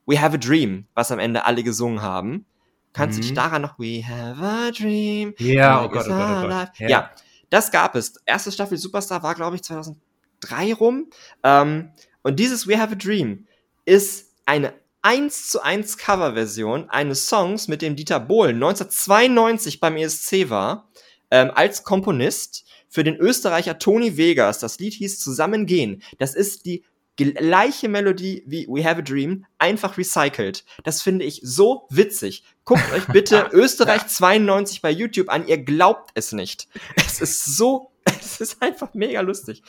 [0.09, 2.47] We Have a Dream, was am Ende alle gesungen haben.
[2.95, 3.21] Kannst mhm.
[3.21, 3.37] du dich mhm.
[3.37, 5.35] daran noch We Have a Dream?
[5.39, 6.71] Ja, oh Gott, oh Gott, oh Gott.
[6.79, 6.89] Ja.
[6.89, 7.11] ja.
[7.51, 8.15] das gab es.
[8.25, 11.11] Erste Staffel Superstar war, glaube ich, 2003 rum.
[11.45, 11.91] Ähm,
[12.23, 13.47] und dieses We Have a Dream
[13.85, 20.49] ist eine 1 zu 1 Coverversion eines Songs, mit dem Dieter Bohlen 1992 beim ESC
[20.49, 20.89] war,
[21.31, 24.59] ähm, als Komponist für den Österreicher Toni Vegas.
[24.59, 26.03] Das Lied hieß Zusammengehen.
[26.19, 26.83] Das ist die
[27.19, 30.65] gleiche Melodie wie We Have a Dream, einfach recycelt.
[30.85, 32.45] Das finde ich so witzig.
[32.65, 35.47] Guckt euch bitte Österreich 92 bei YouTube an.
[35.47, 36.69] Ihr glaubt es nicht.
[36.97, 39.63] Es ist so, es ist einfach mega lustig.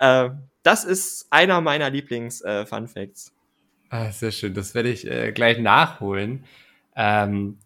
[0.00, 0.30] Äh,
[0.62, 3.08] das ist einer meiner Lieblings-Fun äh.
[3.90, 4.54] Ah, sehr schön.
[4.54, 6.44] Das werde ich äh, gleich nachholen.
[6.94, 7.58] Ähm,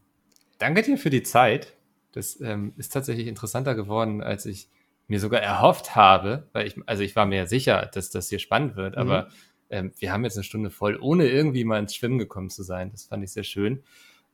[0.58, 1.74] danke dir für die Zeit.
[2.12, 4.70] Das ähm, ist tatsächlich interessanter geworden, als ich
[5.08, 8.76] mir sogar erhofft habe, weil ich, also ich war mir sicher, dass das hier spannend
[8.76, 9.02] wird, mhm.
[9.02, 9.28] aber
[9.70, 12.90] ähm, wir haben jetzt eine Stunde voll, ohne irgendwie mal ins Schwimmen gekommen zu sein.
[12.92, 13.82] Das fand ich sehr schön.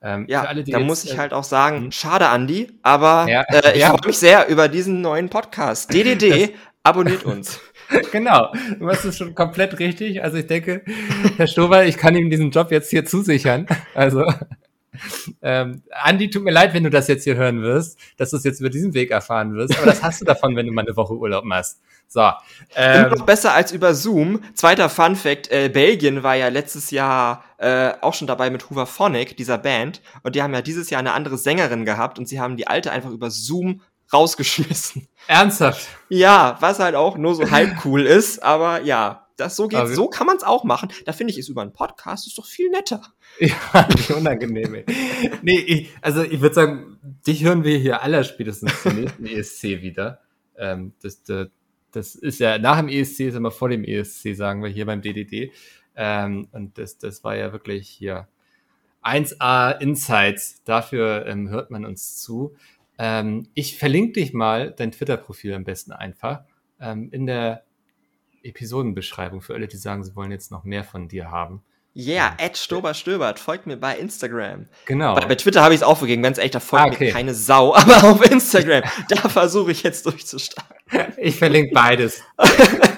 [0.02, 1.92] Ähm, ja, alle, da jetzt, muss ich äh, halt auch sagen, hm?
[1.92, 3.90] schade, Andi, aber ja, äh, ich ja.
[3.90, 5.92] freue mich sehr über diesen neuen Podcast.
[5.94, 7.60] DDD, abonniert uns.
[8.12, 10.22] genau, du machst es schon komplett richtig.
[10.22, 10.82] Also ich denke,
[11.36, 13.66] Herr Stober, ich kann ihm diesen Job jetzt hier zusichern.
[13.94, 14.24] Also
[15.42, 18.44] ähm, Andi, tut mir leid, wenn du das jetzt hier hören wirst, dass du es
[18.44, 20.96] jetzt über diesen Weg erfahren wirst, aber das hast du davon, wenn du mal eine
[20.96, 21.80] Woche Urlaub machst.
[22.08, 22.30] So.
[22.74, 24.42] Ähm, noch besser als über Zoom.
[24.54, 28.86] Zweiter Fun Fact, äh, Belgien war ja letztes Jahr äh, auch schon dabei mit Hoover
[28.86, 32.40] Phonic, dieser Band, und die haben ja dieses Jahr eine andere Sängerin gehabt und sie
[32.40, 33.80] haben die alte einfach über Zoom
[34.12, 35.08] rausgeschmissen.
[35.26, 35.88] Ernsthaft?
[36.08, 40.08] Ja, was halt auch nur so halb cool ist, aber ja, Das so geht, so
[40.08, 40.90] kann man es auch machen.
[41.04, 43.02] Da finde ich, ist über einen Podcast ist doch viel netter.
[43.40, 44.84] Ja, nicht unangenehm.
[45.42, 49.62] Nee, ich, also ich würde sagen, dich hören wir hier aller spätestens zum nächsten ESC
[49.82, 50.20] wieder.
[50.56, 51.48] Ähm, das, das,
[51.92, 55.00] das ist ja nach dem ESC, ist immer vor dem ESC, sagen wir hier beim
[55.00, 55.50] DDD.
[55.96, 58.28] Ähm, und das, das war ja wirklich hier
[59.02, 60.62] 1A Insights.
[60.64, 62.54] Dafür ähm, hört man uns zu.
[62.98, 66.44] Ähm, ich verlinke dich mal, dein Twitter-Profil am besten einfach,
[66.80, 67.64] ähm, in der
[68.44, 71.62] Episodenbeschreibung für alle, die sagen, sie wollen jetzt noch mehr von dir haben.
[71.94, 74.66] Yeah, Ed Stober Stöbert, folgt mir bei Instagram.
[74.86, 75.14] Genau.
[75.14, 77.06] Bei, bei Twitter habe ich es aufgegeben, ganz ehrlich, da folgt ah, okay.
[77.06, 80.74] mir keine Sau, aber auf Instagram, da versuche ich jetzt durchzustarten.
[81.18, 82.22] Ich verlinke beides.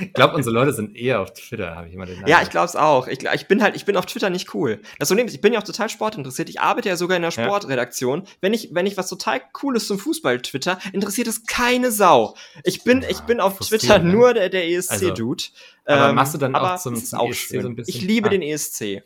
[0.00, 2.28] ich glaube, unsere Leute sind eher auf Twitter, habe ich immer den Namen.
[2.28, 3.08] Ja, ich glaube es auch.
[3.08, 4.80] Ich, ich, bin halt, ich bin auf Twitter nicht cool.
[4.98, 6.48] Das Problem ist, ich bin ja auch total sportinteressiert.
[6.48, 8.20] Ich arbeite ja sogar in der Sportredaktion.
[8.20, 8.30] Ja.
[8.40, 12.34] Wenn ich, wenn ich was total Cooles zum Fußball twitter, interessiert es keine Sau.
[12.64, 14.12] Ich bin, ja, ich bin auf Twitter ne?
[14.12, 15.44] nur der, der ESC-Dude.
[15.84, 17.94] Also, aber ähm, machst du dann auch zum, zum auch ESC so ein bisschen?
[17.94, 18.30] Ich liebe ah.
[18.30, 19.02] den ESC.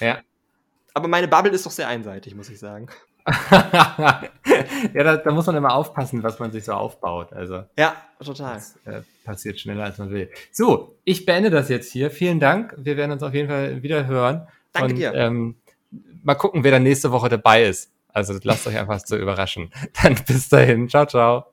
[0.00, 0.20] Ja.
[0.94, 2.88] Aber meine Bubble ist doch sehr einseitig, muss ich sagen.
[3.26, 7.32] Ja, da, da, muss man immer aufpassen, was man sich so aufbaut.
[7.32, 8.54] Also ja, total.
[8.54, 10.30] Das äh, passiert schneller, als man will.
[10.50, 12.10] So, ich beende das jetzt hier.
[12.10, 12.74] Vielen Dank.
[12.78, 14.46] Wir werden uns auf jeden Fall wieder hören.
[14.72, 15.14] Danke Und, dir.
[15.14, 15.56] Ähm,
[16.22, 17.92] mal gucken, wer dann nächste Woche dabei ist.
[18.08, 19.70] Also lasst euch einfach so überraschen.
[20.02, 20.88] Dann bis dahin.
[20.88, 21.51] Ciao, ciao.